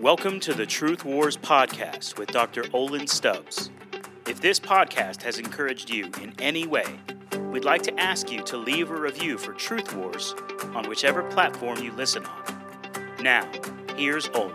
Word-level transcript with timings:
Welcome 0.00 0.40
to 0.40 0.54
the 0.54 0.64
Truth 0.64 1.04
Wars 1.04 1.36
podcast 1.36 2.16
with 2.16 2.30
Dr. 2.30 2.64
Olin 2.72 3.06
Stubbs. 3.06 3.68
If 4.26 4.40
this 4.40 4.58
podcast 4.58 5.20
has 5.24 5.38
encouraged 5.38 5.90
you 5.90 6.10
in 6.22 6.32
any 6.38 6.66
way, 6.66 6.86
we'd 7.50 7.66
like 7.66 7.82
to 7.82 8.00
ask 8.00 8.32
you 8.32 8.42
to 8.44 8.56
leave 8.56 8.90
a 8.90 8.98
review 8.98 9.36
for 9.36 9.52
Truth 9.52 9.94
Wars 9.94 10.34
on 10.74 10.88
whichever 10.88 11.22
platform 11.24 11.82
you 11.82 11.92
listen 11.92 12.24
on. 12.24 12.44
Now, 13.20 13.46
here's 13.94 14.30
Olin. 14.30 14.54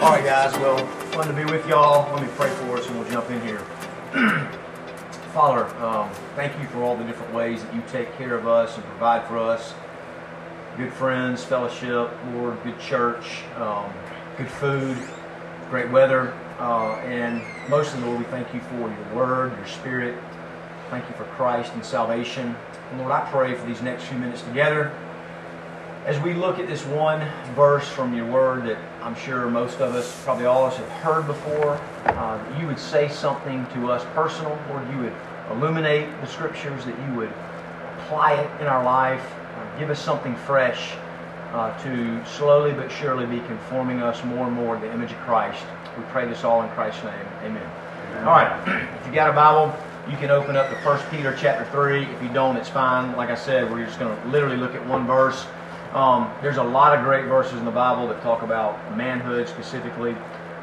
All 0.00 0.12
right, 0.12 0.24
guys. 0.24 0.54
Well, 0.54 0.78
fun 1.12 1.28
to 1.28 1.34
be 1.34 1.44
with 1.44 1.68
y'all. 1.68 2.10
Let 2.14 2.22
me 2.22 2.28
pray 2.36 2.48
for 2.48 2.78
us 2.78 2.88
and 2.88 2.98
we'll 2.98 3.10
jump 3.10 3.28
in 3.28 3.42
here. 3.42 3.58
Father, 5.34 5.66
um, 5.84 6.08
thank 6.36 6.58
you 6.58 6.66
for 6.68 6.82
all 6.82 6.96
the 6.96 7.04
different 7.04 7.34
ways 7.34 7.62
that 7.62 7.74
you 7.74 7.82
take 7.88 8.10
care 8.16 8.34
of 8.34 8.46
us 8.46 8.76
and 8.76 8.84
provide 8.86 9.28
for 9.28 9.38
us 9.38 9.74
good 10.76 10.92
friends, 10.92 11.44
fellowship, 11.44 12.10
Lord, 12.32 12.62
good 12.64 12.78
church, 12.80 13.42
um, 13.56 13.92
good 14.36 14.48
food, 14.48 14.98
great 15.70 15.90
weather, 15.90 16.34
uh, 16.58 16.96
and 17.04 17.42
mostly, 17.68 18.00
Lord, 18.00 18.18
we 18.18 18.24
thank 18.24 18.52
you 18.52 18.60
for 18.60 18.80
your 18.80 19.14
word, 19.14 19.56
your 19.56 19.66
spirit. 19.66 20.16
Thank 20.90 21.08
you 21.08 21.14
for 21.14 21.24
Christ 21.24 21.72
and 21.74 21.84
salvation. 21.84 22.54
And 22.90 23.00
Lord, 23.00 23.12
I 23.12 23.28
pray 23.30 23.54
for 23.54 23.66
these 23.66 23.82
next 23.82 24.04
few 24.04 24.18
minutes 24.18 24.42
together 24.42 24.92
as 26.06 26.20
we 26.20 26.34
look 26.34 26.58
at 26.58 26.68
this 26.68 26.84
one 26.84 27.26
verse 27.54 27.88
from 27.88 28.14
your 28.14 28.26
word 28.26 28.64
that 28.66 28.76
I'm 29.02 29.14
sure 29.14 29.48
most 29.48 29.80
of 29.80 29.94
us, 29.94 30.22
probably 30.22 30.44
all 30.44 30.66
of 30.66 30.72
us, 30.72 30.78
have 30.78 30.88
heard 30.88 31.26
before, 31.26 31.80
uh, 32.04 32.58
you 32.60 32.66
would 32.66 32.78
say 32.78 33.08
something 33.08 33.66
to 33.72 33.90
us 33.90 34.04
personal, 34.12 34.58
Lord, 34.68 34.90
you 34.90 34.98
would 34.98 35.14
illuminate 35.50 36.08
the 36.20 36.26
scriptures, 36.26 36.84
that 36.84 36.98
you 37.08 37.14
would 37.16 37.32
apply 37.98 38.34
it 38.34 38.60
in 38.60 38.66
our 38.66 38.84
life, 38.84 39.24
give 39.78 39.90
us 39.90 40.00
something 40.00 40.36
fresh 40.36 40.94
uh, 41.52 41.76
to 41.82 42.24
slowly 42.26 42.72
but 42.72 42.90
surely 42.90 43.26
be 43.26 43.38
conforming 43.46 44.02
us 44.02 44.22
more 44.24 44.46
and 44.46 44.54
more 44.54 44.74
to 44.74 44.80
the 44.80 44.92
image 44.92 45.12
of 45.12 45.18
Christ. 45.18 45.64
We 45.96 46.02
pray 46.04 46.26
this 46.26 46.42
all 46.42 46.62
in 46.62 46.68
Christ's 46.70 47.04
name. 47.04 47.26
Amen. 47.42 47.66
All 48.18 48.32
right. 48.32 48.88
If 49.00 49.06
you 49.06 49.12
got 49.12 49.30
a 49.30 49.32
Bible, 49.32 49.74
you 50.10 50.16
can 50.16 50.30
open 50.30 50.56
up 50.56 50.68
to 50.70 50.76
1 50.76 51.00
Peter 51.10 51.36
chapter 51.38 51.64
3. 51.70 52.04
If 52.04 52.22
you 52.22 52.28
don't, 52.30 52.56
it's 52.56 52.68
fine. 52.68 53.16
Like 53.16 53.30
I 53.30 53.36
said, 53.36 53.70
we're 53.70 53.84
just 53.84 53.98
going 53.98 54.16
to 54.16 54.28
literally 54.28 54.56
look 54.56 54.74
at 54.74 54.84
one 54.86 55.06
verse. 55.06 55.46
Um, 55.92 56.32
there's 56.42 56.56
a 56.56 56.62
lot 56.62 56.96
of 56.98 57.04
great 57.04 57.26
verses 57.26 57.54
in 57.54 57.64
the 57.64 57.70
Bible 57.70 58.08
that 58.08 58.20
talk 58.22 58.42
about 58.42 58.96
manhood 58.96 59.48
specifically. 59.48 60.16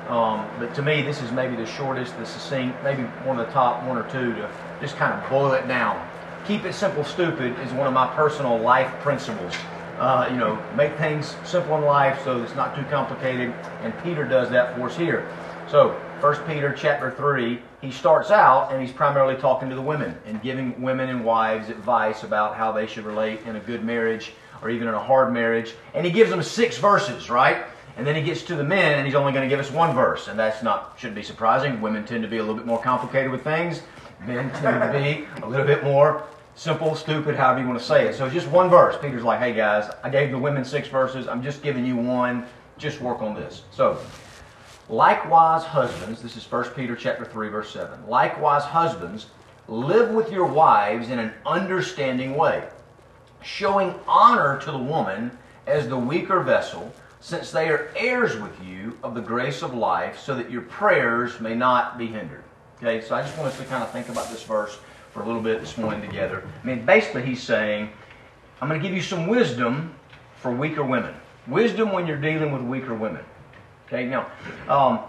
Um, 0.10 0.46
but 0.60 0.76
to 0.76 0.82
me, 0.82 1.02
this 1.02 1.22
is 1.22 1.32
maybe 1.32 1.56
the 1.56 1.66
shortest, 1.66 2.18
the 2.18 2.26
succinct, 2.26 2.84
maybe 2.84 3.04
one 3.24 3.40
of 3.40 3.48
the 3.48 3.54
top 3.54 3.82
one 3.86 3.98
or 3.98 4.04
two 4.12 4.34
to 4.34 4.50
just 4.82 4.98
kind 4.98 5.14
of 5.14 5.30
boil 5.30 5.54
it 5.54 5.68
down 5.70 6.06
keep 6.46 6.66
it 6.66 6.74
simple, 6.74 7.04
stupid 7.04 7.58
is 7.60 7.72
one 7.74 7.88
of 7.88 7.94
my 7.94 8.08
personal 8.16 8.58
life 8.58 8.92
principles. 9.02 9.54
Uh, 9.98 10.28
you 10.32 10.38
know, 10.38 10.62
make 10.76 10.96
things 10.98 11.36
simple 11.44 11.78
in 11.78 11.84
life 11.84 12.24
so 12.24 12.42
it's 12.42 12.56
not 12.56 12.76
too 12.76 12.84
complicated, 12.86 13.54
and 13.82 13.94
Peter 14.04 14.26
does 14.26 14.50
that 14.50 14.76
for 14.76 14.88
us 14.90 14.98
here. 14.98 15.30
So, 15.70 15.92
1 16.22 16.36
Peter 16.48 16.74
chapter 16.74 17.12
3, 17.12 17.62
he 17.82 17.92
starts 17.92 18.30
out 18.30 18.72
and 18.72 18.82
he's 18.82 18.92
primarily 18.92 19.36
talking 19.36 19.70
to 19.70 19.76
the 19.76 19.82
women 19.82 20.18
and 20.26 20.42
giving 20.42 20.80
women 20.82 21.10
and 21.10 21.24
wives 21.24 21.70
advice 21.70 22.24
about 22.24 22.56
how 22.56 22.72
they 22.72 22.88
should 22.88 23.06
relate 23.06 23.42
in 23.46 23.56
a 23.56 23.60
good 23.60 23.84
marriage 23.84 24.34
or 24.62 24.70
even 24.70 24.88
in 24.88 24.94
a 24.94 25.00
hard 25.00 25.34
marriage. 25.34 25.74
And 25.94 26.06
he 26.06 26.12
gives 26.12 26.30
them 26.30 26.44
six 26.44 26.78
verses, 26.78 27.30
right? 27.30 27.66
And 27.98 28.06
then 28.06 28.16
he 28.16 28.22
gets 28.22 28.44
to 28.44 28.56
the 28.56 28.64
men 28.64 28.98
and 28.98 29.06
he's 29.06 29.16
only 29.16 29.32
going 29.32 29.48
to 29.48 29.50
give 29.50 29.60
us 29.60 29.72
one 29.72 29.96
verse. 29.96 30.28
And 30.28 30.38
that's 30.38 30.62
not, 30.62 30.96
shouldn't 30.98 31.16
be 31.16 31.24
surprising. 31.24 31.82
Women 31.82 32.06
tend 32.06 32.24
to 32.24 32.30
be 32.30 32.38
a 32.38 32.42
little 32.42 32.56
bit 32.56 32.66
more 32.66 32.82
complicated 32.82 33.32
with 33.32 33.44
things. 33.44 33.82
Men 34.26 34.52
tend 34.52 34.82
to 34.82 35.00
be 35.00 35.28
a 35.42 35.48
little 35.48 35.66
bit 35.66 35.84
more 35.84 36.24
simple, 36.56 36.96
stupid, 36.96 37.36
however 37.36 37.62
you 37.62 37.68
want 37.68 37.80
to 37.80 37.86
say 37.86 38.08
it. 38.08 38.16
So 38.16 38.30
just 38.30 38.48
one 38.48 38.70
verse. 38.70 38.96
Peter's 39.02 39.24
like, 39.24 39.40
hey 39.40 39.54
guys, 39.54 39.92
I 40.04 40.10
gave 40.10 40.32
the 40.32 40.38
women 40.38 40.64
six 40.64 40.88
verses. 40.88 41.28
I'm 41.28 41.42
just 41.42 41.64
giving 41.64 41.86
you 41.86 41.96
one. 41.96 42.46
Just 42.78 43.02
work 43.02 43.22
on 43.22 43.34
this. 43.34 43.64
So, 43.72 44.00
likewise, 44.90 45.64
husbands, 45.64 46.22
this 46.22 46.36
is 46.36 46.50
1 46.50 46.70
Peter 46.70 46.96
chapter 46.96 47.26
3, 47.26 47.50
verse 47.50 47.72
7. 47.72 48.08
Likewise, 48.08 48.64
husbands, 48.64 49.28
live 49.68 50.12
with 50.12 50.32
your 50.32 50.46
wives 50.46 51.10
in 51.10 51.20
an 51.20 51.34
understanding 51.46 52.36
way, 52.36 52.68
showing 53.44 53.94
honor 54.08 54.60
to 54.62 54.72
the 54.72 54.78
woman 54.78 55.38
as 55.68 55.88
the 55.88 55.98
weaker 55.98 56.42
vessel, 56.42 56.92
since 57.20 57.52
they 57.52 57.70
are 57.70 57.92
heirs 57.96 58.36
with 58.38 58.64
you 58.64 58.98
of 59.04 59.14
the 59.14 59.22
grace 59.22 59.62
of 59.62 59.76
life, 59.76 60.20
so 60.20 60.34
that 60.36 60.50
your 60.50 60.64
prayers 60.64 61.40
may 61.40 61.54
not 61.54 61.98
be 61.98 62.08
hindered. 62.08 62.44
Okay, 62.84 63.00
so 63.00 63.14
I 63.14 63.22
just 63.22 63.38
want 63.38 63.48
us 63.48 63.60
to 63.60 63.66
kind 63.66 63.84
of 63.84 63.92
think 63.92 64.10
about 64.10 64.32
this 64.32 64.42
verse 64.42 64.80
for 65.12 65.22
a 65.22 65.26
little 65.26 65.42
bit 65.42 65.60
this 65.60 65.78
morning 65.78 66.02
together. 66.02 66.44
I 66.64 66.66
mean, 66.66 66.84
basically, 66.84 67.22
he's 67.22 67.44
saying, 67.44 67.92
I'm 68.60 68.68
going 68.68 68.82
to 68.82 68.84
give 68.84 68.96
you 68.96 69.04
some 69.04 69.28
wisdom 69.28 69.94
for 70.38 70.52
weaker 70.52 70.84
women. 70.84 71.14
Wisdom 71.46 71.92
when 71.92 72.08
you're 72.08 72.18
dealing 72.18 72.52
with 72.52 72.64
weaker 72.64 72.96
women. 72.96 73.24
Okay, 73.86 74.08
now, 74.08 74.32
um, 74.68 75.00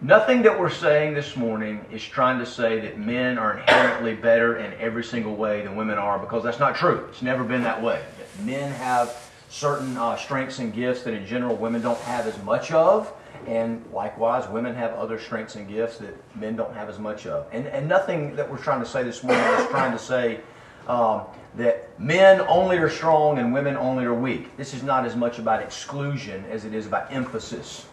nothing 0.00 0.40
that 0.42 0.56
we're 0.56 0.70
saying 0.70 1.14
this 1.14 1.34
morning 1.34 1.84
is 1.90 2.04
trying 2.04 2.38
to 2.38 2.46
say 2.46 2.78
that 2.78 2.96
men 2.96 3.38
are 3.38 3.58
inherently 3.58 4.14
better 4.14 4.58
in 4.58 4.72
every 4.74 5.02
single 5.02 5.34
way 5.34 5.62
than 5.62 5.74
women 5.74 5.98
are, 5.98 6.20
because 6.20 6.44
that's 6.44 6.60
not 6.60 6.76
true. 6.76 7.08
It's 7.10 7.22
never 7.22 7.42
been 7.42 7.64
that 7.64 7.82
way. 7.82 8.04
Men 8.44 8.70
have 8.74 9.28
certain 9.48 9.96
uh, 9.96 10.14
strengths 10.16 10.60
and 10.60 10.72
gifts 10.72 11.02
that 11.02 11.12
in 11.12 11.26
general 11.26 11.56
women 11.56 11.82
don't 11.82 11.98
have 12.02 12.28
as 12.28 12.40
much 12.44 12.70
of. 12.70 13.12
And 13.46 13.84
likewise, 13.92 14.48
women 14.48 14.74
have 14.74 14.92
other 14.94 15.18
strengths 15.18 15.54
and 15.54 15.68
gifts 15.68 15.98
that 15.98 16.14
men 16.36 16.56
don't 16.56 16.74
have 16.74 16.88
as 16.88 16.98
much 16.98 17.26
of. 17.26 17.46
And, 17.52 17.66
and 17.68 17.88
nothing 17.88 18.34
that 18.36 18.50
we're 18.50 18.58
trying 18.58 18.80
to 18.80 18.86
say 18.86 19.04
this 19.04 19.22
morning 19.22 19.44
is 19.44 19.66
trying 19.68 19.92
to 19.92 19.98
say 19.98 20.40
um, 20.88 21.22
that 21.54 21.98
men 21.98 22.40
only 22.42 22.76
are 22.78 22.90
strong 22.90 23.38
and 23.38 23.52
women 23.54 23.76
only 23.76 24.04
are 24.04 24.14
weak. 24.14 24.56
This 24.56 24.74
is 24.74 24.82
not 24.82 25.06
as 25.06 25.14
much 25.14 25.38
about 25.38 25.62
exclusion 25.62 26.44
as 26.50 26.64
it 26.64 26.74
is 26.74 26.86
about 26.86 27.12
emphasis. 27.12 27.86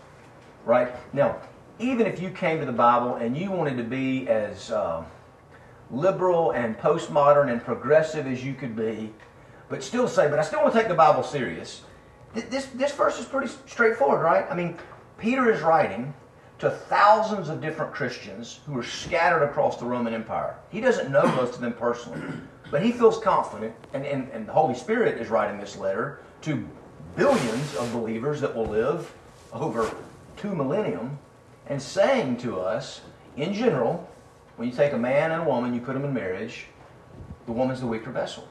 Right? 0.65 0.91
Now, 1.13 1.37
even 1.79 2.07
if 2.07 2.19
you 2.19 2.29
came 2.29 2.59
to 2.59 2.65
the 2.65 2.71
Bible 2.71 3.15
and 3.15 3.37
you 3.37 3.51
wanted 3.51 3.77
to 3.77 3.83
be 3.83 4.27
as 4.27 4.71
uh, 4.71 5.03
liberal 5.91 6.51
and 6.51 6.77
postmodern 6.77 7.51
and 7.51 7.63
progressive 7.63 8.25
as 8.25 8.43
you 8.43 8.53
could 8.53 8.75
be, 8.75 9.13
but 9.69 9.83
still 9.83 10.07
say, 10.07 10.29
but 10.29 10.39
I 10.39 10.43
still 10.43 10.61
want 10.61 10.73
to 10.73 10.79
take 10.79 10.87
the 10.87 10.95
Bible 10.95 11.23
serious. 11.23 11.83
This, 12.33 12.65
this 12.67 12.91
verse 12.91 13.19
is 13.19 13.25
pretty 13.25 13.51
straightforward, 13.67 14.21
right? 14.21 14.45
I 14.49 14.55
mean, 14.55 14.77
Peter 15.23 15.49
is 15.49 15.61
writing 15.61 16.13
to 16.59 16.69
thousands 16.69 17.47
of 17.47 17.61
different 17.61 17.93
Christians 17.93 18.59
who 18.65 18.77
are 18.77 18.83
scattered 18.83 19.41
across 19.41 19.77
the 19.77 19.85
Roman 19.85 20.13
Empire. 20.13 20.57
He 20.69 20.81
doesn't 20.81 21.13
know 21.13 21.25
most 21.37 21.55
of 21.55 21.61
them 21.61 21.71
personally, 21.71 22.19
but 22.69 22.83
he 22.83 22.91
feels 22.91 23.19
confident, 23.19 23.73
and, 23.93 24.05
and, 24.05 24.29
and 24.31 24.45
the 24.45 24.51
Holy 24.51 24.75
Spirit 24.75 25.21
is 25.21 25.29
writing 25.29 25.61
this 25.61 25.77
letter 25.77 26.19
to 26.41 26.67
billions 27.15 27.73
of 27.75 27.89
believers 27.93 28.41
that 28.41 28.53
will 28.53 28.65
live 28.65 29.13
over 29.53 29.95
two 30.35 30.53
millennium, 30.53 31.17
and 31.67 31.81
saying 31.81 32.35
to 32.39 32.59
us, 32.59 32.99
in 33.37 33.53
general, 33.53 34.05
when 34.57 34.67
you 34.67 34.75
take 34.75 34.91
a 34.91 34.97
man 34.97 35.31
and 35.31 35.43
a 35.43 35.45
woman, 35.45 35.73
you 35.73 35.79
put 35.79 35.93
them 35.93 36.03
in 36.03 36.13
marriage, 36.13 36.65
the 37.45 37.53
woman's 37.53 37.79
the 37.79 37.87
weaker 37.87 38.11
vessel. 38.11 38.45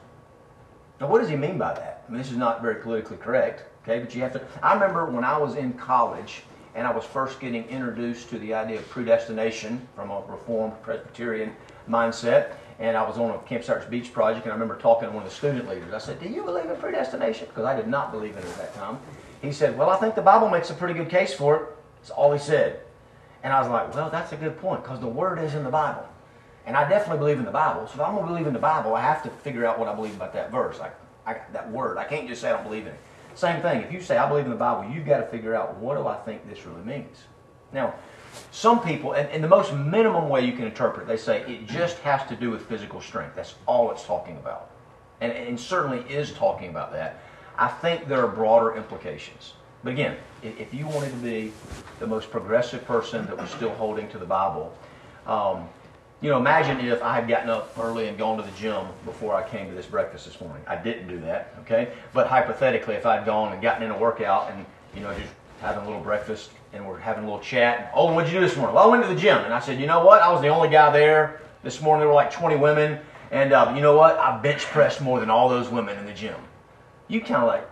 Now, 0.99 1.07
what 1.07 1.19
does 1.21 1.29
he 1.29 1.35
mean 1.35 1.59
by 1.59 1.75
that? 1.75 2.03
I 2.07 2.11
mean, 2.11 2.19
this 2.19 2.31
is 2.31 2.37
not 2.37 2.63
very 2.63 2.81
politically 2.81 3.17
correct, 3.17 3.63
okay? 3.83 3.99
But 3.99 4.15
you 4.15 4.23
have 4.23 4.33
to. 4.33 4.41
I 4.63 4.73
remember 4.73 5.05
when 5.05 5.23
I 5.23 5.37
was 5.37 5.53
in 5.53 5.73
college, 5.73 6.41
and 6.75 6.87
I 6.87 6.91
was 6.91 7.03
first 7.05 7.39
getting 7.39 7.65
introduced 7.65 8.29
to 8.29 8.39
the 8.39 8.53
idea 8.53 8.79
of 8.79 8.89
predestination 8.89 9.87
from 9.95 10.09
a 10.09 10.21
Reformed 10.27 10.81
Presbyterian 10.81 11.55
mindset. 11.89 12.55
And 12.79 12.97
I 12.97 13.07
was 13.07 13.17
on 13.19 13.29
a 13.29 13.37
Camp 13.39 13.63
Sarge 13.63 13.87
Beach 13.89 14.11
project, 14.11 14.45
and 14.45 14.51
I 14.51 14.55
remember 14.55 14.77
talking 14.77 15.07
to 15.07 15.13
one 15.13 15.23
of 15.23 15.29
the 15.29 15.35
student 15.35 15.69
leaders. 15.69 15.93
I 15.93 15.99
said, 15.99 16.19
Do 16.19 16.27
you 16.27 16.43
believe 16.43 16.65
in 16.65 16.75
predestination? 16.77 17.47
Because 17.47 17.65
I 17.65 17.75
did 17.75 17.87
not 17.87 18.11
believe 18.11 18.31
in 18.31 18.39
it 18.39 18.45
at 18.45 18.57
that 18.57 18.75
time. 18.75 18.97
He 19.41 19.51
said, 19.51 19.77
Well, 19.77 19.89
I 19.89 19.97
think 19.97 20.15
the 20.15 20.21
Bible 20.21 20.49
makes 20.49 20.71
a 20.71 20.73
pretty 20.73 20.95
good 20.95 21.09
case 21.09 21.33
for 21.33 21.55
it. 21.55 21.69
That's 22.01 22.09
all 22.09 22.33
he 22.33 22.39
said. 22.39 22.79
And 23.43 23.53
I 23.53 23.59
was 23.59 23.69
like, 23.69 23.93
Well, 23.93 24.09
that's 24.09 24.31
a 24.31 24.37
good 24.37 24.57
point, 24.57 24.81
because 24.81 24.99
the 24.99 25.07
Word 25.07 25.37
is 25.39 25.53
in 25.53 25.63
the 25.63 25.69
Bible. 25.69 26.07
And 26.65 26.75
I 26.75 26.89
definitely 26.89 27.19
believe 27.19 27.37
in 27.37 27.45
the 27.45 27.51
Bible. 27.51 27.85
So 27.87 27.95
if 27.95 27.99
I'm 27.99 28.15
going 28.15 28.25
to 28.25 28.31
believe 28.31 28.47
in 28.47 28.53
the 28.53 28.59
Bible, 28.59 28.95
I 28.95 29.01
have 29.01 29.21
to 29.23 29.29
figure 29.29 29.65
out 29.65 29.77
what 29.77 29.87
I 29.87 29.93
believe 29.93 30.15
about 30.15 30.33
that 30.33 30.49
verse, 30.49 30.79
like 30.79 30.95
I, 31.27 31.37
that 31.51 31.69
word. 31.69 31.97
I 31.97 32.05
can't 32.05 32.27
just 32.27 32.41
say 32.41 32.49
I 32.49 32.53
don't 32.53 32.63
believe 32.63 32.87
in 32.87 32.93
it. 32.93 32.99
Same 33.35 33.61
thing. 33.61 33.81
If 33.81 33.91
you 33.91 34.01
say, 34.01 34.17
I 34.17 34.27
believe 34.27 34.45
in 34.45 34.51
the 34.51 34.57
Bible, 34.57 34.91
you've 34.91 35.05
got 35.05 35.17
to 35.17 35.27
figure 35.27 35.55
out 35.55 35.77
what 35.77 35.97
do 35.97 36.07
I 36.07 36.15
think 36.17 36.47
this 36.49 36.65
really 36.65 36.83
means. 36.83 37.17
Now, 37.71 37.95
some 38.51 38.81
people, 38.81 39.13
and, 39.13 39.29
and 39.29 39.43
the 39.43 39.47
most 39.47 39.73
minimum 39.73 40.29
way 40.29 40.45
you 40.45 40.53
can 40.53 40.65
interpret, 40.65 41.07
they 41.07 41.17
say 41.17 41.41
it 41.41 41.67
just 41.67 41.97
has 41.99 42.27
to 42.29 42.35
do 42.35 42.51
with 42.51 42.65
physical 42.67 43.01
strength. 43.01 43.35
That's 43.35 43.55
all 43.65 43.91
it's 43.91 44.03
talking 44.03 44.37
about. 44.37 44.71
And, 45.21 45.31
and 45.31 45.59
certainly 45.59 45.99
is 46.13 46.33
talking 46.33 46.69
about 46.69 46.91
that. 46.93 47.21
I 47.57 47.67
think 47.67 48.07
there 48.07 48.23
are 48.23 48.27
broader 48.27 48.75
implications. 48.75 49.53
But 49.83 49.93
again, 49.93 50.17
if 50.41 50.73
you 50.73 50.87
wanted 50.87 51.11
to 51.11 51.17
be 51.17 51.51
the 51.99 52.07
most 52.07 52.31
progressive 52.31 52.85
person 52.85 53.25
that 53.27 53.37
was 53.37 53.49
still 53.49 53.71
holding 53.71 54.07
to 54.09 54.17
the 54.17 54.25
Bible, 54.25 54.73
um, 55.27 55.67
you 56.23 56.29
know, 56.29 56.37
imagine 56.37 56.79
if 56.79 57.03
I 57.03 57.15
had 57.15 57.27
gotten 57.27 57.49
up 57.49 57.77
early 57.77 58.07
and 58.07 58.17
gone 58.17 58.37
to 58.37 58.43
the 58.43 58.57
gym 58.57 58.87
before 59.03 59.35
I 59.35 59.47
came 59.47 59.67
to 59.67 59.75
this 59.75 59.85
breakfast 59.85 60.25
this 60.25 60.39
morning. 60.39 60.63
I 60.65 60.77
didn't 60.77 61.09
do 61.09 61.19
that, 61.19 61.53
okay? 61.59 61.91
But 62.13 62.27
hypothetically, 62.27 62.95
if 62.95 63.05
I'd 63.05 63.25
gone 63.25 63.51
and 63.51 63.61
gotten 63.61 63.83
in 63.83 63.91
a 63.91 63.97
workout 63.97 64.49
and, 64.49 64.65
you 64.95 65.01
know, 65.01 65.13
just 65.19 65.33
having 65.59 65.83
a 65.83 65.85
little 65.85 66.01
breakfast 66.01 66.51
and 66.71 66.87
we're 66.87 66.97
having 66.97 67.25
a 67.25 67.27
little 67.27 67.41
chat, 67.41 67.91
oh, 67.93 68.13
what'd 68.13 68.31
you 68.31 68.39
do 68.39 68.45
this 68.47 68.55
morning? 68.55 68.73
Well, 68.73 68.85
I 68.85 68.87
went 68.87 69.03
to 69.03 69.13
the 69.13 69.19
gym. 69.19 69.37
And 69.39 69.53
I 69.53 69.59
said, 69.59 69.81
you 69.81 69.85
know 69.85 70.05
what? 70.05 70.21
I 70.21 70.31
was 70.31 70.41
the 70.41 70.47
only 70.47 70.69
guy 70.69 70.93
there 70.93 71.41
this 71.61 71.81
morning. 71.81 71.99
There 71.99 72.07
were 72.07 72.13
like 72.13 72.31
20 72.31 72.55
women. 72.55 72.99
And 73.31 73.51
uh, 73.51 73.73
you 73.75 73.81
know 73.81 73.97
what? 73.97 74.17
I 74.17 74.39
bench 74.39 74.61
pressed 74.61 75.01
more 75.01 75.19
than 75.19 75.29
all 75.29 75.49
those 75.49 75.67
women 75.67 75.97
in 75.97 76.05
the 76.05 76.13
gym. 76.13 76.39
You 77.09 77.19
kind 77.19 77.43
of 77.43 77.47
like, 77.47 77.69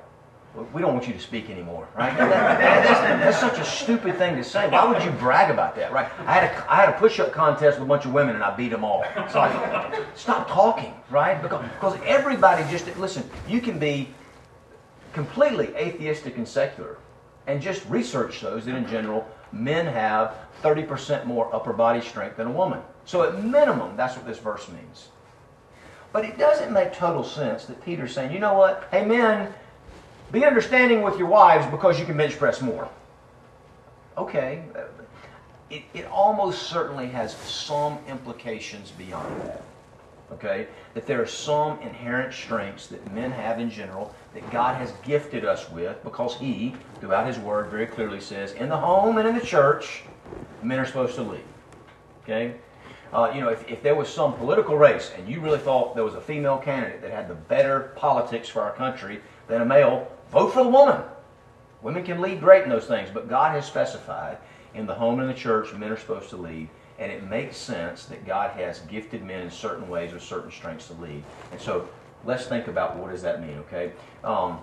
we 0.74 0.81
don't 0.81 0.94
want 0.94 1.07
you 1.07 1.13
to 1.13 1.19
speak 1.19 1.50
anymore, 1.50 1.88
right? 1.95 2.12
That, 2.18 2.30
that, 2.30 2.83
that's, 2.83 3.00
that's, 3.00 3.39
such 3.39 3.59
a 3.59 3.65
stupid 3.65 4.18
thing 4.18 4.36
to 4.36 4.44
say. 4.44 4.69
Why 4.69 4.86
would 4.86 5.03
you 5.03 5.12
brag 5.12 5.50
about 5.50 5.75
that, 5.75 5.92
right? 5.92 6.12
I 6.25 6.33
had 6.33 6.44
a, 6.44 6.71
I 6.71 6.75
had 6.75 6.89
a 6.89 6.94
push-up 6.94 7.31
contest 7.31 7.80
with 7.80 7.88
a 7.88 7.89
bunch 7.89 8.06
of 8.06 8.13
women 8.13 8.36
and 8.36 8.44
I 8.44 8.56
beat 8.56 8.69
them 8.69 8.83
all. 8.83 9.03
So 9.31 9.42
stop 10.15 10.50
talking, 10.50 10.94
right? 11.09 11.42
Because, 11.42 11.63
because 11.69 11.98
everybody 12.06 12.69
just, 12.69 12.86
listen, 12.98 13.30
you 13.48 13.62
can 13.62 13.80
be 13.80 14.09
completely 15.13 15.68
atheistic 15.75 16.38
and 16.38 16.48
secular 16.48 16.98
and 17.48 17.62
just 17.62 17.86
research 17.89 18.33
shows 18.33 18.65
that 18.65 18.75
in 18.75 18.88
general, 18.88 19.27
men 19.51 19.86
have 19.86 20.36
30% 20.63 21.25
more 21.25 21.53
upper 21.53 21.74
body 21.74 22.01
strength 22.01 22.38
than 22.38 22.48
a 22.48 22.51
woman. 22.51 22.81
So 23.06 23.24
at 23.24 23.44
minimum, 23.44 23.98
that's 23.98 24.15
what 24.15 24.25
this 24.25 24.38
verse 24.38 24.68
means. 24.69 25.09
But 26.13 26.25
it 26.25 26.38
doesn't 26.38 26.71
make 26.71 26.94
total 26.94 27.24
sense 27.24 27.65
that 27.65 27.83
Peter's 27.83 28.13
saying, 28.13 28.31
you 28.31 28.39
know 28.39 28.53
what? 28.53 28.88
Hey, 28.92 29.06
men, 29.06 29.53
be 30.31 30.45
understanding 30.45 31.01
with 31.01 31.18
your 31.18 31.28
wives 31.28 31.66
because 31.68 32.00
you 32.00 32.06
can 32.06 32.18
bench 32.18 32.38
press 32.38 32.62
more. 32.62 32.89
Okay. 34.18 34.63
It, 35.69 35.83
it 35.94 36.06
almost 36.07 36.63
certainly 36.63 37.07
has 37.07 37.36
some 37.36 37.98
implications 38.07 38.92
beyond 38.92 39.42
that. 39.42 39.63
Okay? 40.33 40.68
That 40.94 41.06
there 41.06 41.22
are 41.22 41.28
some 41.28 41.80
inherent 41.80 42.33
strengths 42.33 42.88
that 42.88 43.13
men 43.13 43.31
have 43.31 43.60
in 43.60 43.69
general 43.69 44.13
that 44.33 44.50
God 44.51 44.75
has 44.78 44.92
gifted 45.04 45.45
us 45.45 45.69
with 45.69 46.04
because 46.04 46.36
He, 46.36 46.75
throughout 47.00 47.27
His 47.27 47.39
Word, 47.39 47.69
very 47.69 47.88
clearly 47.88 48.19
says, 48.19 48.54
in 48.54 48.69
the 48.69 48.77
home 48.77 49.18
and 49.18 49.27
in 49.27 49.36
the 49.38 49.45
church, 49.45 50.04
men 50.62 50.80
are 50.80 50.86
supposed 50.86 51.16
to 51.16 51.24
lead. 51.24 51.44
Okay? 52.24 52.56
Uh, 53.13 53.31
you 53.36 53.42
know, 53.42 53.50
if, 53.50 53.68
if 53.69 53.84
there 53.84 53.96
was 53.96 54.08
some 54.08 54.34
political 54.34 54.78
race 54.78 55.12
and 55.18 55.28
you 55.28 55.42
really 55.42 55.60
thought 55.60 55.96
there 55.96 56.04
was 56.04 56.16
a 56.16 56.22
female 56.22 56.58
candidate 56.58 57.02
that 57.02 57.12
had 57.12 57.28
the 57.28 57.36
better 57.36 57.92
politics 57.96 58.48
for 58.48 58.62
our 58.62 58.72
country 58.72 59.19
than 59.48 59.62
a 59.62 59.66
male, 59.66 60.10
Vote 60.31 60.54
for 60.54 60.63
the 60.63 60.69
woman. 60.69 61.02
Women 61.81 62.04
can 62.04 62.22
lead 62.22 62.40
great 62.40 62.63
in 62.63 62.69
those 62.69 62.86
things, 62.86 63.10
but 63.13 63.28
God 63.28 63.52
has 63.52 63.66
specified 63.66 64.38
in 64.74 64.86
the 64.86 64.94
home 64.94 65.19
and 65.19 65.30
the 65.30 65.34
church, 65.34 65.74
men 65.74 65.92
are 65.92 65.98
supposed 65.98 66.30
to 66.30 66.38
lead. 66.38 66.69
And 67.00 67.12
it 67.12 67.24
makes 67.30 67.58
sense 67.58 68.06
that 68.06 68.25
God 68.25 68.52
has 68.52 68.80
gifted 68.81 69.24
men 69.24 69.42
in 69.42 69.52
certain 69.52 69.90
ways 69.90 70.13
with 70.13 70.24
certain 70.24 70.52
strengths 70.52 70.88
to 70.88 70.94
lead. 70.94 71.24
And 71.52 71.60
so 71.60 71.90
let's 72.24 72.46
think 72.46 72.68
about 72.68 72.96
what 72.96 73.12
does 73.12 73.22
that 73.24 73.42
mean, 73.42 73.58
okay? 73.58 73.92
Um, 74.24 74.60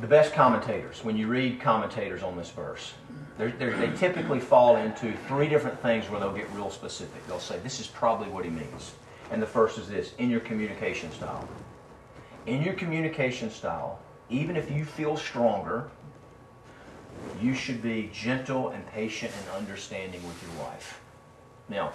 the 0.00 0.06
best 0.06 0.32
commentators, 0.32 1.04
when 1.04 1.16
you 1.16 1.26
read 1.26 1.60
commentators 1.60 2.22
on 2.22 2.36
this 2.36 2.50
verse, 2.50 2.94
they're, 3.38 3.52
they're, 3.52 3.76
they 3.76 3.94
typically 3.96 4.40
fall 4.40 4.76
into 4.76 5.12
three 5.28 5.48
different 5.48 5.80
things 5.80 6.08
where 6.10 6.20
they'll 6.20 6.32
get 6.32 6.50
real 6.54 6.70
specific. 6.70 7.26
They'll 7.26 7.38
say, 7.38 7.58
this 7.60 7.80
is 7.80 7.86
probably 7.86 8.28
what 8.28 8.44
he 8.44 8.50
means. 8.50 8.92
And 9.30 9.40
the 9.40 9.46
first 9.46 9.78
is 9.78 9.88
this 9.88 10.12
in 10.18 10.30
your 10.30 10.40
communication 10.40 11.10
style 11.12 11.48
in 12.46 12.62
your 12.62 12.74
communication 12.74 13.50
style, 13.50 14.00
even 14.28 14.56
if 14.56 14.70
you 14.70 14.84
feel 14.84 15.16
stronger, 15.16 15.88
you 17.40 17.54
should 17.54 17.82
be 17.82 18.10
gentle 18.12 18.70
and 18.70 18.86
patient 18.88 19.32
and 19.38 19.56
understanding 19.56 20.22
with 20.26 20.42
your 20.42 20.64
wife. 20.64 21.00
Now, 21.68 21.92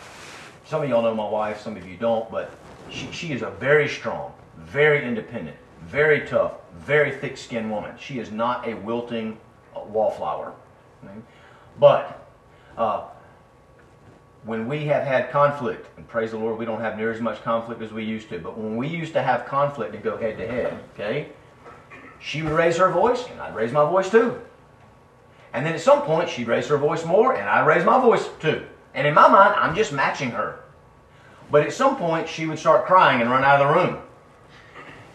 some 0.66 0.82
of 0.82 0.90
y'all 0.90 1.02
know 1.02 1.16
my 1.16 1.28
wife, 1.28 1.62
some 1.62 1.78
of 1.78 1.88
you 1.88 1.98
don't, 1.98 2.30
but 2.32 2.52
she, 2.90 3.12
she 3.12 3.32
is 3.32 3.42
a 3.42 3.50
very 3.52 3.88
strong, 3.88 4.34
very 4.58 5.06
independent, 5.06 5.58
very 5.86 6.28
tough, 6.28 6.54
very 6.78 7.12
thick 7.12 7.38
skinned 7.38 7.70
woman. 7.70 7.96
She 8.00 8.20
is 8.20 8.32
not 8.32 8.68
a 8.68 8.74
wilting 8.74 9.38
wallflower. 9.76 10.54
But 11.80 12.28
uh, 12.78 13.06
when 14.44 14.68
we 14.68 14.86
have 14.86 15.04
had 15.04 15.32
conflict, 15.32 15.88
and 15.98 16.08
praise 16.08 16.32
the 16.32 16.38
Lord, 16.38 16.58
we 16.58 16.66
don't 16.66 16.82
have 16.82 16.98
near 16.98 17.12
as 17.12 17.22
much 17.22 17.42
conflict 17.44 17.82
as 17.82 17.92
we 17.92 18.04
used 18.04 18.30
to, 18.30 18.40
but 18.40 18.58
when 18.58 18.78
we 18.78 18.88
used 18.88 19.14
to 19.14 19.22
have 19.22 19.46
conflict 19.46 19.94
and 19.94 20.04
go 20.04 20.18
head 20.18 20.38
to 20.38 20.48
head, 20.48 20.80
okay, 20.94 21.30
she 22.20 22.42
would 22.42 22.54
raise 22.54 22.78
her 22.78 22.90
voice, 22.90 23.26
and 23.30 23.40
I'd 23.40 23.56
raise 23.56 23.72
my 23.72 23.84
voice 23.88 24.10
too. 24.10 24.40
And 25.54 25.66
then 25.66 25.74
at 25.74 25.82
some 25.82 26.02
point, 26.02 26.30
she'd 26.30 26.48
raise 26.48 26.68
her 26.68 26.78
voice 26.78 27.06
more, 27.06 27.36
and 27.36 27.48
I'd 27.48 27.66
raise 27.66 27.86
my 27.86 28.00
voice 28.00 28.28
too. 28.40 28.66
And 28.94 29.06
in 29.06 29.14
my 29.14 29.28
mind, 29.28 29.56
I'm 29.56 29.76
just 29.76 29.92
matching 29.94 30.32
her. 30.32 30.60
But 31.52 31.64
at 31.64 31.74
some 31.74 31.98
point, 31.98 32.28
she 32.28 32.46
would 32.46 32.58
start 32.58 32.86
crying 32.86 33.22
and 33.22 33.30
run 33.30 33.44
out 33.44 33.62
of 33.62 33.68
the 33.68 33.74
room. 33.74 34.02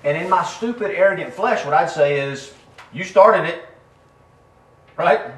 And 0.05 0.17
in 0.17 0.31
my 0.31 0.45
stupid, 0.45 0.91
arrogant 0.93 1.33
flesh, 1.33 1.65
what 1.65 1.75
I'd 1.75 1.91
say 1.91 2.21
is, 2.21 2.55
You 2.93 3.05
started 3.05 3.49
it. 3.49 3.65
Right? 4.97 5.33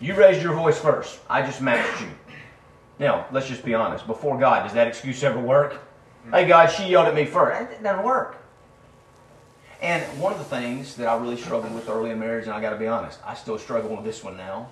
You 0.00 0.14
raised 0.14 0.42
your 0.42 0.54
voice 0.54 0.78
first. 0.78 1.20
I 1.30 1.42
just 1.42 1.60
matched 1.60 2.00
you. 2.00 2.08
Now, 2.98 3.26
let's 3.32 3.48
just 3.48 3.64
be 3.64 3.74
honest. 3.74 4.06
Before 4.06 4.38
God, 4.38 4.64
does 4.64 4.74
that 4.74 4.86
excuse 4.86 5.24
ever 5.24 5.40
work? 5.40 5.80
Hey, 6.30 6.46
God, 6.46 6.66
she 6.66 6.88
yelled 6.88 7.06
at 7.06 7.14
me 7.14 7.24
first. 7.24 7.72
It 7.72 7.82
doesn't 7.82 8.04
work. 8.04 8.36
And 9.80 10.02
one 10.20 10.32
of 10.32 10.38
the 10.38 10.44
things 10.44 10.94
that 10.96 11.08
I 11.08 11.16
really 11.16 11.36
struggled 11.36 11.74
with 11.74 11.88
early 11.88 12.10
in 12.10 12.20
marriage, 12.20 12.44
and 12.44 12.52
I 12.52 12.60
got 12.60 12.70
to 12.70 12.76
be 12.76 12.86
honest, 12.86 13.18
I 13.26 13.34
still 13.34 13.58
struggle 13.58 13.96
with 13.96 14.04
this 14.04 14.22
one 14.22 14.36
now, 14.36 14.68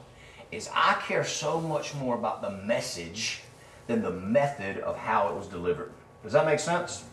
is 0.52 0.68
I 0.72 0.94
care 1.06 1.24
so 1.24 1.60
much 1.60 1.94
more 1.96 2.14
about 2.14 2.42
the 2.42 2.50
message 2.50 3.40
than 3.88 4.02
the 4.02 4.12
method 4.12 4.78
of 4.78 4.96
how 4.96 5.28
it 5.28 5.34
was 5.34 5.48
delivered. 5.48 5.92
Does 6.22 6.32
that 6.32 6.46
make 6.46 6.60
sense? 6.60 7.04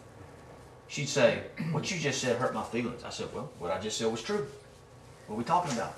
She'd 0.88 1.10
say, 1.10 1.42
What 1.72 1.90
you 1.92 2.00
just 2.00 2.22
said 2.22 2.38
hurt 2.38 2.54
my 2.54 2.64
feelings. 2.64 3.04
I 3.04 3.10
said, 3.10 3.28
Well, 3.34 3.50
what 3.60 3.72
I 3.72 3.80
just 3.80 3.98
said 3.98 4.12
was 4.12 4.22
true. 4.22 4.48
What 5.28 5.36
are 5.36 5.38
we 5.38 5.44
talking 5.44 5.74
about? 5.74 5.96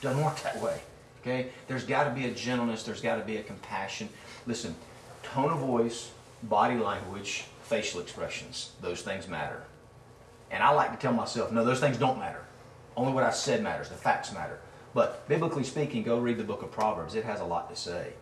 Doesn't 0.00 0.22
work 0.22 0.40
that 0.42 0.60
way. 0.60 0.80
Okay? 1.20 1.50
There's 1.68 1.84
got 1.84 2.04
to 2.04 2.10
be 2.10 2.26
a 2.26 2.30
gentleness, 2.30 2.82
there's 2.82 3.00
got 3.00 3.16
to 3.16 3.24
be 3.24 3.36
a 3.36 3.42
compassion. 3.42 4.08
Listen, 4.46 4.74
tone 5.22 5.50
of 5.50 5.58
voice, 5.58 6.10
body 6.42 6.76
language, 6.76 7.44
facial 7.62 8.00
expressions, 8.00 8.72
those 8.80 9.02
things 9.02 9.28
matter. 9.28 9.62
And 10.50 10.62
I 10.62 10.70
like 10.70 10.90
to 10.92 10.98
tell 10.98 11.12
myself, 11.12 11.52
no, 11.52 11.64
those 11.64 11.80
things 11.80 11.96
don't 11.96 12.18
matter. 12.18 12.44
Only 12.96 13.12
what 13.12 13.22
I 13.22 13.30
said 13.30 13.62
matters, 13.62 13.88
the 13.88 13.94
facts 13.94 14.32
matter. 14.32 14.58
But 14.92 15.28
biblically 15.28 15.62
speaking, 15.62 16.02
go 16.02 16.18
read 16.18 16.38
the 16.38 16.44
book 16.44 16.62
of 16.62 16.72
Proverbs. 16.72 17.14
It 17.14 17.24
has 17.24 17.40
a 17.40 17.44
lot 17.44 17.70
to 17.70 17.76
say 17.76 18.12